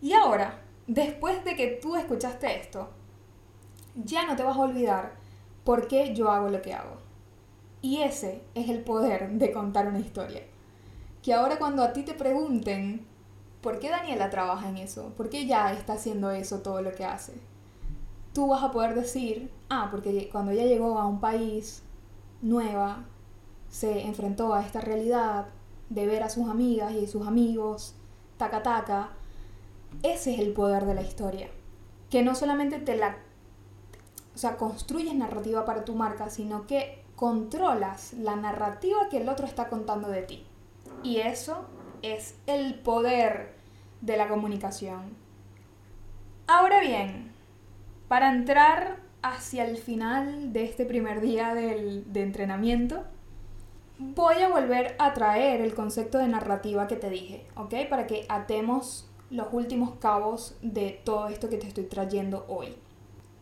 Y 0.00 0.12
ahora, 0.12 0.62
después 0.86 1.44
de 1.44 1.56
que 1.56 1.80
tú 1.82 1.96
escuchaste 1.96 2.60
esto, 2.60 2.90
ya 3.96 4.24
no 4.24 4.36
te 4.36 4.44
vas 4.44 4.56
a 4.56 4.60
olvidar 4.60 5.16
por 5.64 5.88
qué 5.88 6.14
yo 6.14 6.30
hago 6.30 6.48
lo 6.48 6.62
que 6.62 6.74
hago. 6.74 6.98
Y 7.84 8.00
ese 8.00 8.40
es 8.54 8.70
el 8.70 8.82
poder 8.82 9.32
de 9.32 9.52
contar 9.52 9.88
una 9.88 9.98
historia. 9.98 10.40
Que 11.22 11.34
ahora 11.34 11.58
cuando 11.58 11.82
a 11.82 11.92
ti 11.92 12.02
te 12.02 12.14
pregunten, 12.14 13.06
¿por 13.60 13.78
qué 13.78 13.90
Daniela 13.90 14.30
trabaja 14.30 14.70
en 14.70 14.78
eso? 14.78 15.12
¿Por 15.18 15.28
qué 15.28 15.40
ella 15.40 15.70
está 15.74 15.92
haciendo 15.92 16.30
eso 16.30 16.60
todo 16.60 16.80
lo 16.80 16.92
que 16.92 17.04
hace? 17.04 17.34
Tú 18.32 18.46
vas 18.46 18.62
a 18.62 18.70
poder 18.70 18.94
decir, 18.94 19.52
ah, 19.68 19.88
porque 19.90 20.30
cuando 20.32 20.52
ella 20.52 20.64
llegó 20.64 20.98
a 20.98 21.06
un 21.06 21.20
país 21.20 21.82
nueva, 22.40 23.04
se 23.68 24.00
enfrentó 24.06 24.54
a 24.54 24.64
esta 24.64 24.80
realidad 24.80 25.48
de 25.90 26.06
ver 26.06 26.22
a 26.22 26.30
sus 26.30 26.48
amigas 26.48 26.94
y 26.94 27.06
sus 27.06 27.26
amigos, 27.26 27.96
taca 28.38 28.62
taca, 28.62 29.10
ese 30.02 30.32
es 30.32 30.40
el 30.40 30.54
poder 30.54 30.86
de 30.86 30.94
la 30.94 31.02
historia. 31.02 31.50
Que 32.08 32.22
no 32.22 32.34
solamente 32.34 32.78
te 32.78 32.96
la 32.96 33.18
o 34.34 34.38
sea, 34.38 34.56
construyes 34.56 35.14
narrativa 35.14 35.66
para 35.66 35.84
tu 35.84 35.94
marca, 35.94 36.30
sino 36.30 36.66
que 36.66 37.03
controlas 37.16 38.12
la 38.14 38.36
narrativa 38.36 39.08
que 39.10 39.18
el 39.18 39.28
otro 39.28 39.46
está 39.46 39.68
contando 39.68 40.08
de 40.08 40.22
ti. 40.22 40.46
Y 41.02 41.18
eso 41.18 41.66
es 42.02 42.36
el 42.46 42.74
poder 42.74 43.54
de 44.00 44.16
la 44.16 44.28
comunicación. 44.28 45.16
Ahora 46.46 46.80
bien, 46.80 47.32
para 48.08 48.30
entrar 48.32 48.98
hacia 49.22 49.64
el 49.64 49.78
final 49.78 50.52
de 50.52 50.64
este 50.64 50.84
primer 50.84 51.20
día 51.20 51.54
de 51.54 52.22
entrenamiento, 52.22 53.04
voy 53.98 54.36
a 54.42 54.48
volver 54.48 54.96
a 54.98 55.14
traer 55.14 55.60
el 55.60 55.74
concepto 55.74 56.18
de 56.18 56.28
narrativa 56.28 56.86
que 56.86 56.96
te 56.96 57.10
dije, 57.10 57.46
¿ok? 57.56 57.74
Para 57.88 58.06
que 58.06 58.26
atemos 58.28 59.08
los 59.30 59.48
últimos 59.52 59.92
cabos 59.98 60.56
de 60.62 61.00
todo 61.04 61.28
esto 61.28 61.48
que 61.48 61.56
te 61.56 61.68
estoy 61.68 61.84
trayendo 61.84 62.44
hoy. 62.48 62.76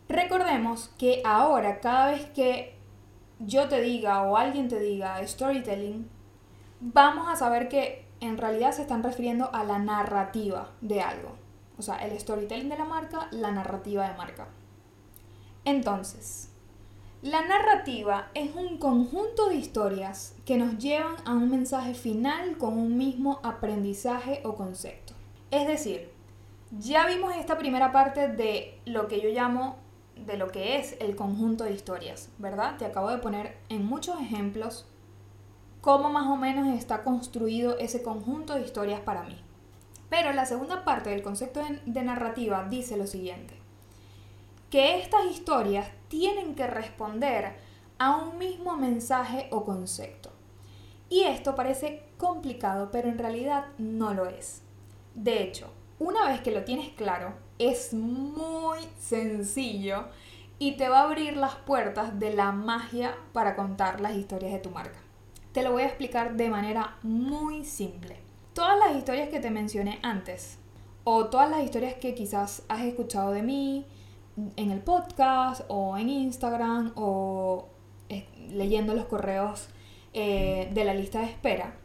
Recordemos 0.07 0.89
que 0.97 1.21
ahora 1.25 1.79
cada 1.79 2.11
vez 2.11 2.25
que 2.31 2.75
yo 3.39 3.67
te 3.67 3.81
diga 3.81 4.23
o 4.23 4.37
alguien 4.37 4.67
te 4.67 4.79
diga 4.79 5.25
storytelling, 5.25 6.09
vamos 6.79 7.27
a 7.27 7.35
saber 7.35 7.69
que 7.69 8.05
en 8.19 8.37
realidad 8.37 8.71
se 8.71 8.83
están 8.83 9.03
refiriendo 9.03 9.53
a 9.53 9.63
la 9.63 9.79
narrativa 9.79 10.71
de 10.81 11.01
algo. 11.01 11.35
O 11.77 11.81
sea, 11.81 11.97
el 11.97 12.17
storytelling 12.19 12.69
de 12.69 12.77
la 12.77 12.85
marca, 12.85 13.27
la 13.31 13.51
narrativa 13.51 14.07
de 14.07 14.15
marca. 14.15 14.47
Entonces, 15.65 16.49
la 17.21 17.41
narrativa 17.47 18.29
es 18.33 18.53
un 18.53 18.77
conjunto 18.77 19.47
de 19.47 19.55
historias 19.55 20.35
que 20.45 20.57
nos 20.57 20.77
llevan 20.77 21.15
a 21.25 21.31
un 21.33 21.49
mensaje 21.49 21.93
final 21.93 22.57
con 22.57 22.77
un 22.77 22.97
mismo 22.97 23.39
aprendizaje 23.43 24.41
o 24.43 24.55
concepto. 24.55 25.13
Es 25.49 25.65
decir, 25.65 26.11
ya 26.79 27.05
vimos 27.07 27.33
esta 27.35 27.57
primera 27.57 27.91
parte 27.91 28.27
de 28.27 28.79
lo 28.85 29.07
que 29.07 29.21
yo 29.21 29.29
llamo 29.29 29.77
de 30.15 30.37
lo 30.37 30.49
que 30.49 30.77
es 30.77 30.95
el 30.99 31.15
conjunto 31.15 31.63
de 31.63 31.73
historias, 31.73 32.29
¿verdad? 32.37 32.77
Te 32.77 32.85
acabo 32.85 33.09
de 33.09 33.17
poner 33.17 33.57
en 33.69 33.85
muchos 33.85 34.19
ejemplos 34.19 34.85
cómo 35.81 36.09
más 36.09 36.27
o 36.27 36.37
menos 36.37 36.67
está 36.77 37.03
construido 37.03 37.77
ese 37.77 38.03
conjunto 38.03 38.53
de 38.53 38.61
historias 38.61 39.01
para 39.01 39.23
mí. 39.23 39.37
Pero 40.09 40.31
la 40.31 40.45
segunda 40.45 40.85
parte 40.85 41.09
del 41.09 41.23
concepto 41.23 41.61
de, 41.85 42.03
narrativa 42.03 42.65
dice 42.69 42.97
lo 42.97 43.07
siguiente, 43.07 43.55
que 44.69 44.99
estas 44.99 45.25
historias 45.25 45.89
tienen 46.07 46.55
que 46.55 46.67
responder 46.67 47.55
a 47.97 48.15
un 48.15 48.37
mismo 48.37 48.77
mensaje 48.77 49.47
o 49.51 49.65
concepto. 49.65 50.31
Y 51.09 51.23
esto 51.23 51.55
parece 51.55 52.03
complicado, 52.17 52.89
pero 52.91 53.09
en 53.09 53.17
realidad 53.17 53.65
no 53.77 54.13
lo 54.13 54.27
es. 54.27 54.61
De 55.15 55.43
hecho, 55.43 55.67
una 55.99 56.27
vez 56.27 56.41
que 56.41 56.51
lo 56.51 56.63
tienes 56.63 56.89
claro, 56.89 57.33
es 57.59 57.93
muy 57.93 58.79
sencillo 58.99 60.05
y 60.59 60.77
te 60.77 60.89
va 60.89 61.01
a 61.01 61.03
abrir 61.03 61.37
las 61.37 61.55
puertas 61.55 62.19
de 62.19 62.33
la 62.33 62.51
magia 62.51 63.15
para 63.33 63.55
contar 63.55 64.01
las 64.01 64.15
historias 64.15 64.53
de 64.53 64.59
tu 64.59 64.69
marca. 64.69 64.99
Te 65.51 65.61
lo 65.61 65.71
voy 65.71 65.83
a 65.83 65.87
explicar 65.87 66.35
de 66.35 66.49
manera 66.49 66.97
muy 67.03 67.65
simple. 67.65 68.17
Todas 68.53 68.77
las 68.77 68.95
historias 68.95 69.29
que 69.29 69.39
te 69.39 69.51
mencioné 69.51 69.99
antes, 70.03 70.57
o 71.03 71.25
todas 71.25 71.49
las 71.49 71.63
historias 71.63 71.95
que 71.95 72.15
quizás 72.15 72.63
has 72.69 72.81
escuchado 72.81 73.31
de 73.31 73.43
mí 73.43 73.85
en 74.55 74.71
el 74.71 74.79
podcast, 74.79 75.61
o 75.67 75.97
en 75.97 76.09
Instagram, 76.09 76.93
o 76.95 77.67
eh, 78.09 78.27
leyendo 78.49 78.93
los 78.93 79.05
correos 79.05 79.67
eh, 80.13 80.69
de 80.73 80.85
la 80.85 80.93
lista 80.93 81.19
de 81.19 81.25
espera, 81.25 81.75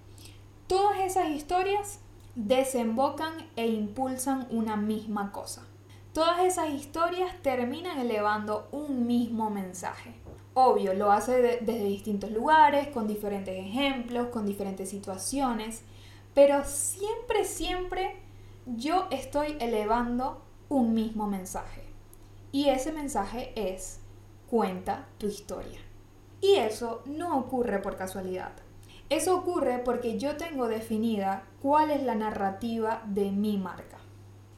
todas 0.67 1.01
esas 1.01 1.31
historias 1.31 2.01
desembocan 2.39 3.33
e 3.57 3.67
impulsan 3.67 4.47
una 4.51 4.77
misma 4.77 5.33
cosa. 5.33 5.67
Todas 6.13 6.45
esas 6.45 6.71
historias 6.71 7.35
terminan 7.43 7.99
elevando 7.99 8.69
un 8.71 9.09
mismo 9.09 9.51
mensaje. 9.51 10.15
Obvio, 10.55 10.95
lo 10.95 11.11
hace 11.11 11.61
desde 11.61 11.85
distintos 11.85 12.31
lugares, 12.31 12.89
con 12.89 13.09
diferentes 13.09 13.59
ejemplos, 13.59 14.29
con 14.29 14.47
diferentes 14.47 14.89
situaciones, 14.89 15.83
pero 16.33 16.65
siempre, 16.65 17.45
siempre 17.45 18.15
yo 18.67 19.09
estoy 19.11 19.57
elevando 19.59 20.41
un 20.69 20.95
mismo 20.95 21.27
mensaje. 21.27 21.83
Y 22.53 22.69
ese 22.69 22.93
mensaje 22.93 23.53
es, 23.57 23.99
cuenta 24.49 25.09
tu 25.19 25.27
historia. 25.27 25.81
Y 26.41 26.55
eso 26.55 27.03
no 27.05 27.37
ocurre 27.37 27.81
por 27.81 27.97
casualidad. 27.97 28.53
Eso 29.11 29.37
ocurre 29.37 29.79
porque 29.79 30.19
yo 30.19 30.37
tengo 30.37 30.69
definida 30.69 31.45
cuál 31.63 31.91
es 31.91 32.03
la 32.03 32.15
narrativa 32.15 33.03
de 33.07 33.31
mi 33.31 33.57
marca. 33.57 33.99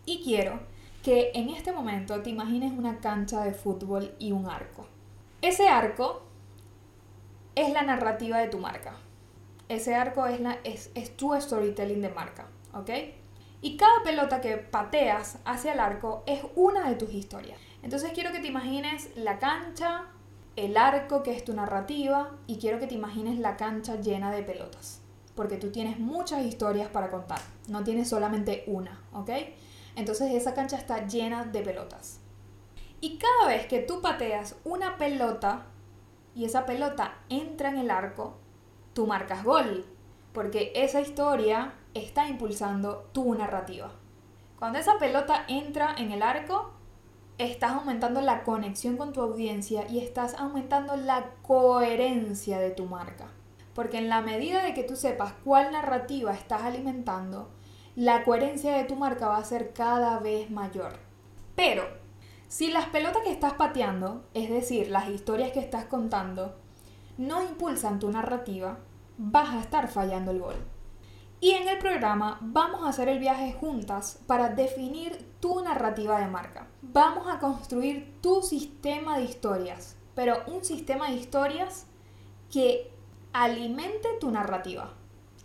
Y 0.06 0.22
quiero 0.22 0.60
que 1.04 1.30
en 1.34 1.50
este 1.50 1.72
momento 1.72 2.20
te 2.20 2.30
imagines 2.30 2.72
una 2.72 2.98
cancha 2.98 3.44
de 3.44 3.54
fútbol 3.54 4.14
y 4.18 4.32
un 4.32 4.46
arco. 4.46 4.86
Ese 5.40 5.68
arco 5.68 6.22
es 7.54 7.72
la 7.72 7.82
narrativa 7.82 8.38
de 8.38 8.48
tu 8.48 8.58
marca. 8.58 8.96
Ese 9.68 9.94
arco 9.94 10.26
es, 10.26 10.40
la, 10.40 10.58
es, 10.64 10.90
es 10.94 11.16
tu 11.16 11.32
storytelling 11.40 12.02
de 12.02 12.08
marca, 12.08 12.48
¿ok? 12.74 12.90
Y 13.62 13.76
cada 13.76 14.02
pelota 14.02 14.40
que 14.40 14.56
pateas 14.56 15.38
hacia 15.44 15.74
el 15.74 15.80
arco 15.80 16.24
es 16.26 16.40
una 16.56 16.88
de 16.88 16.96
tus 16.96 17.12
historias. 17.12 17.58
Entonces 17.82 18.12
quiero 18.12 18.32
que 18.32 18.40
te 18.40 18.48
imagines 18.48 19.10
la 19.16 19.38
cancha, 19.38 20.06
el 20.56 20.76
arco 20.76 21.22
que 21.22 21.32
es 21.32 21.44
tu 21.44 21.54
narrativa 21.54 22.32
y 22.46 22.58
quiero 22.58 22.78
que 22.78 22.86
te 22.86 22.94
imagines 22.94 23.38
la 23.38 23.56
cancha 23.56 24.00
llena 24.00 24.30
de 24.30 24.42
pelotas, 24.42 25.00
porque 25.34 25.56
tú 25.56 25.70
tienes 25.70 25.98
muchas 25.98 26.44
historias 26.44 26.88
para 26.88 27.10
contar, 27.10 27.40
no 27.68 27.84
tienes 27.84 28.08
solamente 28.08 28.64
una, 28.66 29.00
¿ok? 29.12 29.30
Entonces 29.96 30.32
esa 30.32 30.54
cancha 30.54 30.76
está 30.76 31.06
llena 31.06 31.44
de 31.44 31.62
pelotas. 31.62 32.20
Y 33.00 33.18
cada 33.18 33.48
vez 33.48 33.66
que 33.66 33.80
tú 33.80 34.02
pateas 34.02 34.56
una 34.64 34.98
pelota 34.98 35.66
y 36.34 36.44
esa 36.44 36.66
pelota 36.66 37.14
entra 37.28 37.70
en 37.70 37.78
el 37.78 37.90
arco, 37.90 38.36
tú 38.92 39.06
marcas 39.06 39.44
gol, 39.44 39.86
porque 40.32 40.72
esa 40.74 41.00
historia 41.00 41.74
está 41.94 42.28
impulsando 42.28 43.08
tu 43.12 43.34
narrativa. 43.34 43.92
Cuando 44.58 44.78
esa 44.78 44.98
pelota 44.98 45.44
entra 45.48 45.94
en 45.96 46.12
el 46.12 46.22
arco, 46.22 46.72
estás 47.44 47.72
aumentando 47.72 48.20
la 48.20 48.42
conexión 48.42 48.96
con 48.96 49.12
tu 49.12 49.20
audiencia 49.22 49.88
y 49.88 50.00
estás 50.00 50.34
aumentando 50.34 50.96
la 50.96 51.30
coherencia 51.42 52.58
de 52.58 52.70
tu 52.70 52.86
marca. 52.86 53.28
Porque 53.74 53.98
en 53.98 54.08
la 54.08 54.20
medida 54.20 54.62
de 54.62 54.74
que 54.74 54.82
tú 54.82 54.96
sepas 54.96 55.32
cuál 55.44 55.72
narrativa 55.72 56.34
estás 56.34 56.62
alimentando, 56.62 57.50
la 57.96 58.24
coherencia 58.24 58.76
de 58.76 58.84
tu 58.84 58.96
marca 58.96 59.28
va 59.28 59.38
a 59.38 59.44
ser 59.44 59.72
cada 59.72 60.18
vez 60.18 60.50
mayor. 60.50 60.98
Pero, 61.56 61.84
si 62.48 62.70
las 62.72 62.86
pelotas 62.86 63.22
que 63.22 63.32
estás 63.32 63.54
pateando, 63.54 64.24
es 64.34 64.50
decir, 64.50 64.90
las 64.90 65.08
historias 65.08 65.52
que 65.52 65.60
estás 65.60 65.84
contando, 65.86 66.56
no 67.16 67.42
impulsan 67.42 67.98
tu 67.98 68.10
narrativa, 68.10 68.78
vas 69.18 69.50
a 69.50 69.60
estar 69.60 69.88
fallando 69.88 70.30
el 70.30 70.40
gol. 70.40 70.56
Y 71.42 71.52
en 71.52 71.68
el 71.68 71.78
programa 71.78 72.38
vamos 72.42 72.82
a 72.82 72.90
hacer 72.90 73.08
el 73.08 73.18
viaje 73.18 73.54
juntas 73.54 74.20
para 74.26 74.50
definir 74.50 75.24
tu 75.40 75.62
narrativa 75.64 76.20
de 76.20 76.26
marca. 76.26 76.66
Vamos 76.82 77.26
a 77.28 77.38
construir 77.38 78.12
tu 78.20 78.42
sistema 78.42 79.16
de 79.16 79.24
historias, 79.24 79.96
pero 80.14 80.42
un 80.48 80.62
sistema 80.62 81.08
de 81.08 81.16
historias 81.16 81.86
que 82.52 82.92
alimente 83.32 84.08
tu 84.20 84.30
narrativa. 84.30 84.92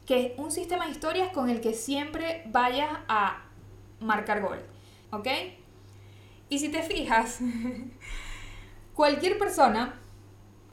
Que 0.06 0.26
es 0.26 0.40
un 0.40 0.52
sistema 0.52 0.86
de 0.86 0.92
historias 0.92 1.32
con 1.32 1.50
el 1.50 1.62
que 1.62 1.74
siempre 1.74 2.44
vayas 2.48 2.90
a 3.08 3.46
marcar 4.02 4.42
gol. 4.42 4.60
¿Ok? 5.12 5.28
Y 6.50 6.60
si 6.60 6.68
te 6.68 6.84
fijas, 6.84 7.40
cualquier 8.94 9.38
persona, 9.38 9.98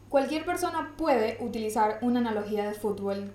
cualquier 0.08 0.44
persona 0.44 0.94
puede 0.96 1.38
utilizar 1.40 1.98
una 2.02 2.18
analogía 2.18 2.66
de 2.66 2.74
fútbol 2.74 3.32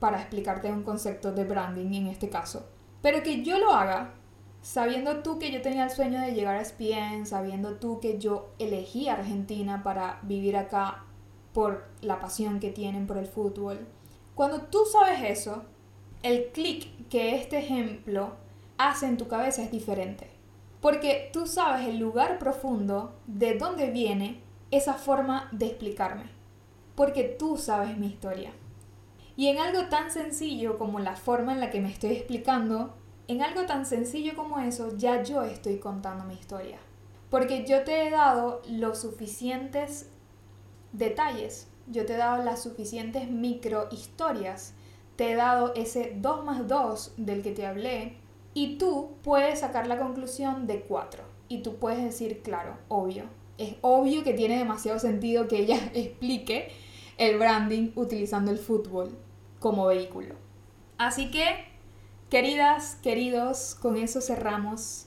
para 0.00 0.18
explicarte 0.18 0.72
un 0.72 0.82
concepto 0.82 1.32
de 1.32 1.44
branding 1.44 1.92
en 1.94 2.06
este 2.08 2.28
caso. 2.28 2.68
Pero 3.02 3.22
que 3.22 3.44
yo 3.44 3.58
lo 3.58 3.72
haga 3.72 4.14
sabiendo 4.62 5.22
tú 5.22 5.38
que 5.38 5.52
yo 5.52 5.62
tenía 5.62 5.84
el 5.84 5.90
sueño 5.90 6.20
de 6.20 6.32
llegar 6.32 6.56
a 6.56 6.60
ESPN, 6.62 7.26
sabiendo 7.26 7.76
tú 7.76 8.00
que 8.00 8.18
yo 8.18 8.50
elegí 8.58 9.08
Argentina 9.08 9.82
para 9.82 10.18
vivir 10.22 10.56
acá 10.56 11.04
por 11.52 11.86
la 12.02 12.18
pasión 12.20 12.60
que 12.60 12.70
tienen 12.70 13.06
por 13.06 13.18
el 13.18 13.26
fútbol. 13.26 13.86
Cuando 14.34 14.62
tú 14.62 14.80
sabes 14.90 15.22
eso, 15.22 15.64
el 16.22 16.50
clic 16.52 17.08
que 17.08 17.36
este 17.36 17.58
ejemplo 17.58 18.34
hace 18.78 19.06
en 19.06 19.16
tu 19.16 19.28
cabeza 19.28 19.62
es 19.62 19.70
diferente. 19.70 20.30
Porque 20.80 21.30
tú 21.32 21.46
sabes 21.46 21.86
el 21.86 21.98
lugar 21.98 22.38
profundo 22.38 23.14
de 23.26 23.58
dónde 23.58 23.90
viene 23.90 24.40
esa 24.70 24.94
forma 24.94 25.48
de 25.52 25.66
explicarme. 25.66 26.24
porque 26.94 27.24
tú 27.24 27.56
sabes 27.56 27.96
mi 27.96 28.08
historia. 28.08 28.52
Y 29.40 29.48
en 29.48 29.58
algo 29.58 29.86
tan 29.86 30.10
sencillo 30.10 30.76
como 30.76 30.98
la 30.98 31.16
forma 31.16 31.54
en 31.54 31.60
la 31.60 31.70
que 31.70 31.80
me 31.80 31.90
estoy 31.90 32.10
explicando, 32.10 32.92
en 33.26 33.40
algo 33.40 33.64
tan 33.64 33.86
sencillo 33.86 34.36
como 34.36 34.58
eso, 34.58 34.94
ya 34.98 35.22
yo 35.22 35.44
estoy 35.44 35.78
contando 35.78 36.24
mi 36.24 36.34
historia. 36.34 36.76
Porque 37.30 37.64
yo 37.64 37.82
te 37.82 38.06
he 38.06 38.10
dado 38.10 38.60
los 38.68 39.00
suficientes 39.00 40.10
detalles, 40.92 41.68
yo 41.86 42.04
te 42.04 42.16
he 42.16 42.16
dado 42.18 42.44
las 42.44 42.62
suficientes 42.62 43.30
micro 43.30 43.88
historias, 43.90 44.74
te 45.16 45.32
he 45.32 45.36
dado 45.36 45.72
ese 45.74 46.12
2 46.18 46.44
más 46.44 46.68
2 46.68 47.14
del 47.16 47.42
que 47.42 47.52
te 47.52 47.64
hablé, 47.64 48.18
y 48.52 48.76
tú 48.76 49.12
puedes 49.22 49.60
sacar 49.60 49.86
la 49.86 49.98
conclusión 49.98 50.66
de 50.66 50.82
4. 50.82 51.24
Y 51.48 51.62
tú 51.62 51.76
puedes 51.76 52.04
decir, 52.04 52.42
claro, 52.42 52.76
obvio. 52.88 53.24
Es 53.56 53.76
obvio 53.80 54.22
que 54.22 54.34
tiene 54.34 54.58
demasiado 54.58 54.98
sentido 54.98 55.48
que 55.48 55.60
ella 55.60 55.78
explique 55.94 56.72
el 57.16 57.38
branding 57.38 57.92
utilizando 57.96 58.50
el 58.50 58.58
fútbol 58.58 59.16
como 59.60 59.86
vehículo. 59.86 60.34
Así 60.98 61.30
que, 61.30 61.66
queridas, 62.28 62.96
queridos, 62.96 63.76
con 63.80 63.96
eso 63.96 64.20
cerramos 64.20 65.06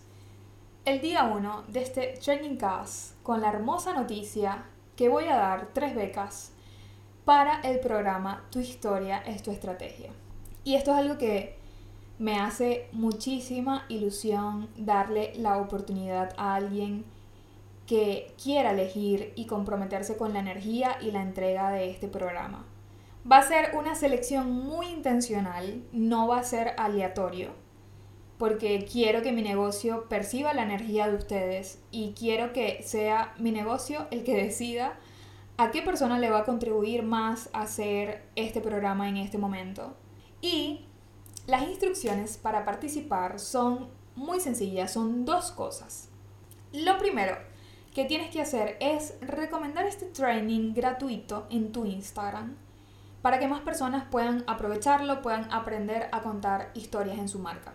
el 0.86 1.02
día 1.02 1.24
1 1.24 1.66
de 1.68 1.82
este 1.82 2.20
Training 2.24 2.56
Class 2.56 3.16
con 3.24 3.42
la 3.42 3.50
hermosa 3.50 3.94
noticia 3.94 4.64
que 4.96 5.10
voy 5.10 5.26
a 5.26 5.36
dar 5.36 5.70
tres 5.74 5.96
becas 5.96 6.52
para 7.26 7.62
el 7.62 7.80
programa 7.80 8.44
Tu 8.52 8.60
historia 8.60 9.20
es 9.20 9.44
tu 9.44 9.52
estrategia. 9.52 10.12
Y 10.64 10.76
esto 10.76 10.92
es 10.92 10.98
algo 10.98 11.18
que 11.18 11.58
me 12.20 12.40
hace 12.40 12.88
muchísima 12.92 13.86
ilusión 13.90 14.70
darle 14.78 15.34
la 15.36 15.58
oportunidad 15.58 16.34
a 16.38 16.56
alguien 16.56 17.06
que 17.88 18.34
quiera 18.42 18.72
elegir 18.72 19.34
y 19.36 19.46
comprometerse 19.46 20.16
con 20.16 20.34
la 20.34 20.40
energía 20.40 20.98
y 21.02 21.12
la 21.12 21.22
entrega 21.22 21.72
de 21.72 21.90
este 21.90 22.08
programa. 22.08 22.66
Va 23.30 23.38
a 23.38 23.48
ser 23.48 23.72
una 23.78 23.96
selección 23.96 24.52
muy 24.52 24.88
intencional, 24.88 25.82
no 25.94 26.28
va 26.28 26.40
a 26.40 26.44
ser 26.44 26.74
aleatorio, 26.78 27.52
porque 28.38 28.86
quiero 28.92 29.22
que 29.22 29.32
mi 29.32 29.42
negocio 29.42 30.10
perciba 30.10 30.54
la 30.54 30.64
energía 30.64 31.08
de 31.08 31.16
ustedes 31.16 31.82
y 31.90 32.14
quiero 32.20 32.52
que 32.52 32.84
sea 32.84 33.34
mi 33.38 33.52
negocio 33.52 34.08
el 34.12 34.26
que 34.26 34.36
decida 34.36 35.00
a 35.56 35.72
qué 35.72 35.82
persona 35.82 36.20
le 36.20 36.32
va 36.32 36.40
a 36.40 36.44
contribuir 36.44 37.04
más 37.04 37.50
a 37.54 37.62
hacer 37.62 38.28
este 38.36 38.60
programa 38.60 39.08
en 39.08 39.16
este 39.16 39.38
momento. 39.38 39.96
Y 40.42 40.86
las 41.48 41.64
instrucciones 41.64 42.38
para 42.38 42.66
participar 42.66 43.40
son 43.40 43.88
muy 44.18 44.42
sencillas, 44.42 44.92
son 44.92 45.24
dos 45.24 45.52
cosas. 45.52 46.10
Lo 46.74 46.98
primero 46.98 47.38
que 47.96 48.04
tienes 48.04 48.32
que 48.32 48.42
hacer 48.42 48.76
es 48.82 49.14
recomendar 49.22 49.86
este 49.86 50.08
training 50.08 50.74
gratuito 50.74 51.48
en 51.50 51.72
tu 51.72 51.86
Instagram 51.86 52.58
para 53.24 53.40
que 53.40 53.48
más 53.48 53.62
personas 53.62 54.04
puedan 54.12 54.44
aprovecharlo, 54.48 55.22
puedan 55.22 55.50
aprender 55.52 56.10
a 56.12 56.22
contar 56.22 56.72
historias 56.74 57.18
en 57.18 57.30
su 57.30 57.40
marca. 57.40 57.74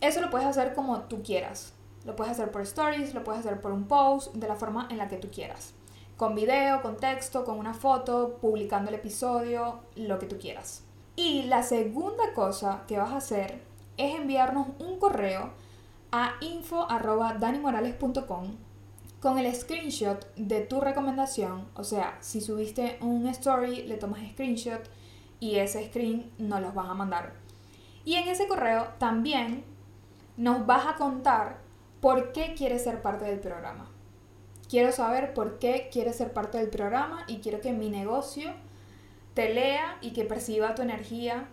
Eso 0.00 0.20
lo 0.20 0.28
puedes 0.28 0.48
hacer 0.48 0.74
como 0.74 1.02
tú 1.02 1.22
quieras. 1.22 1.72
Lo 2.04 2.16
puedes 2.16 2.32
hacer 2.32 2.50
por 2.50 2.62
stories, 2.62 3.14
lo 3.14 3.22
puedes 3.22 3.46
hacer 3.46 3.60
por 3.60 3.70
un 3.70 3.86
post, 3.86 4.34
de 4.34 4.48
la 4.48 4.56
forma 4.56 4.88
en 4.90 4.98
la 4.98 5.06
que 5.06 5.16
tú 5.16 5.28
quieras. 5.30 5.72
Con 6.16 6.34
video, 6.34 6.82
con 6.82 6.96
texto, 6.96 7.44
con 7.44 7.60
una 7.60 7.74
foto, 7.74 8.38
publicando 8.40 8.88
el 8.88 8.96
episodio, 8.96 9.82
lo 9.94 10.18
que 10.18 10.26
tú 10.26 10.36
quieras. 10.36 10.82
Y 11.14 11.44
la 11.44 11.62
segunda 11.62 12.32
cosa 12.34 12.82
que 12.88 12.98
vas 12.98 13.12
a 13.12 13.18
hacer 13.18 13.62
es 13.98 14.16
enviarnos 14.16 14.66
un 14.80 14.98
correo 14.98 15.52
a 16.10 16.32
info.danimorales.com 16.40 18.56
con 19.20 19.38
el 19.38 19.52
screenshot 19.54 20.32
de 20.36 20.60
tu 20.60 20.80
recomendación, 20.80 21.68
o 21.74 21.84
sea, 21.84 22.18
si 22.20 22.40
subiste 22.40 22.98
un 23.00 23.26
story, 23.28 23.82
le 23.82 23.96
tomas 23.96 24.20
screenshot 24.32 24.88
y 25.40 25.56
ese 25.56 25.86
screen 25.86 26.30
nos 26.38 26.60
los 26.60 26.74
vas 26.74 26.88
a 26.88 26.94
mandar. 26.94 27.34
Y 28.04 28.14
en 28.14 28.28
ese 28.28 28.46
correo 28.46 28.88
también 28.98 29.64
nos 30.36 30.66
vas 30.66 30.86
a 30.86 30.94
contar 30.94 31.58
por 32.00 32.32
qué 32.32 32.54
quieres 32.56 32.84
ser 32.84 33.02
parte 33.02 33.24
del 33.24 33.40
programa. 33.40 33.90
Quiero 34.68 34.92
saber 34.92 35.34
por 35.34 35.58
qué 35.58 35.88
quieres 35.90 36.16
ser 36.16 36.32
parte 36.32 36.58
del 36.58 36.68
programa 36.68 37.24
y 37.26 37.38
quiero 37.38 37.60
que 37.60 37.72
mi 37.72 37.88
negocio 37.88 38.52
te 39.34 39.52
lea 39.52 39.98
y 40.00 40.12
que 40.12 40.24
perciba 40.24 40.74
tu 40.74 40.82
energía 40.82 41.48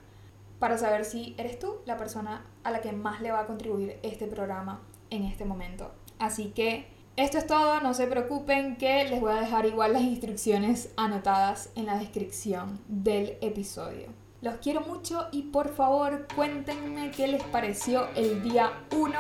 para 0.60 0.78
saber 0.78 1.06
si 1.06 1.34
eres 1.38 1.58
tú 1.58 1.78
la 1.86 1.97
persona 1.97 2.45
a 2.63 2.71
la 2.71 2.82
que 2.82 2.91
más 2.91 3.21
le 3.21 3.32
va 3.32 3.41
a 3.41 3.47
contribuir 3.47 3.99
este 4.04 4.28
programa 4.28 4.82
en 5.10 5.23
este 5.23 5.45
momento. 5.45 5.91
Así 6.19 6.51
que 6.51 6.94
esto 7.17 7.38
es 7.38 7.47
todo, 7.47 7.80
no 7.80 7.93
se 7.93 8.08
preocupen 8.08 8.75
que 8.75 9.06
les 9.06 9.21
voy 9.21 9.32
a 9.32 9.41
dejar 9.41 9.65
igual 9.65 9.93
las 9.93 10.01
instrucciones 10.01 10.89
anotadas 10.97 11.69
en 11.75 11.86
la 11.86 11.97
descripción 11.97 12.82
del 12.88 13.38
episodio. 13.41 14.08
Los 14.41 14.56
quiero 14.56 14.82
mucho 14.82 15.28
y 15.32 15.43
por 15.43 15.69
favor 15.73 16.28
cuéntenme 16.36 17.12
qué 17.12 17.28
les 17.28 17.43
pareció 17.43 18.08
el 18.15 18.43
día 18.43 18.71
1 18.91 19.13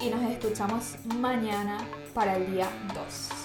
y 0.00 0.10
nos 0.10 0.22
escuchamos 0.28 0.96
mañana 1.20 1.78
para 2.14 2.36
el 2.36 2.52
día 2.52 2.68
2. 2.94 3.43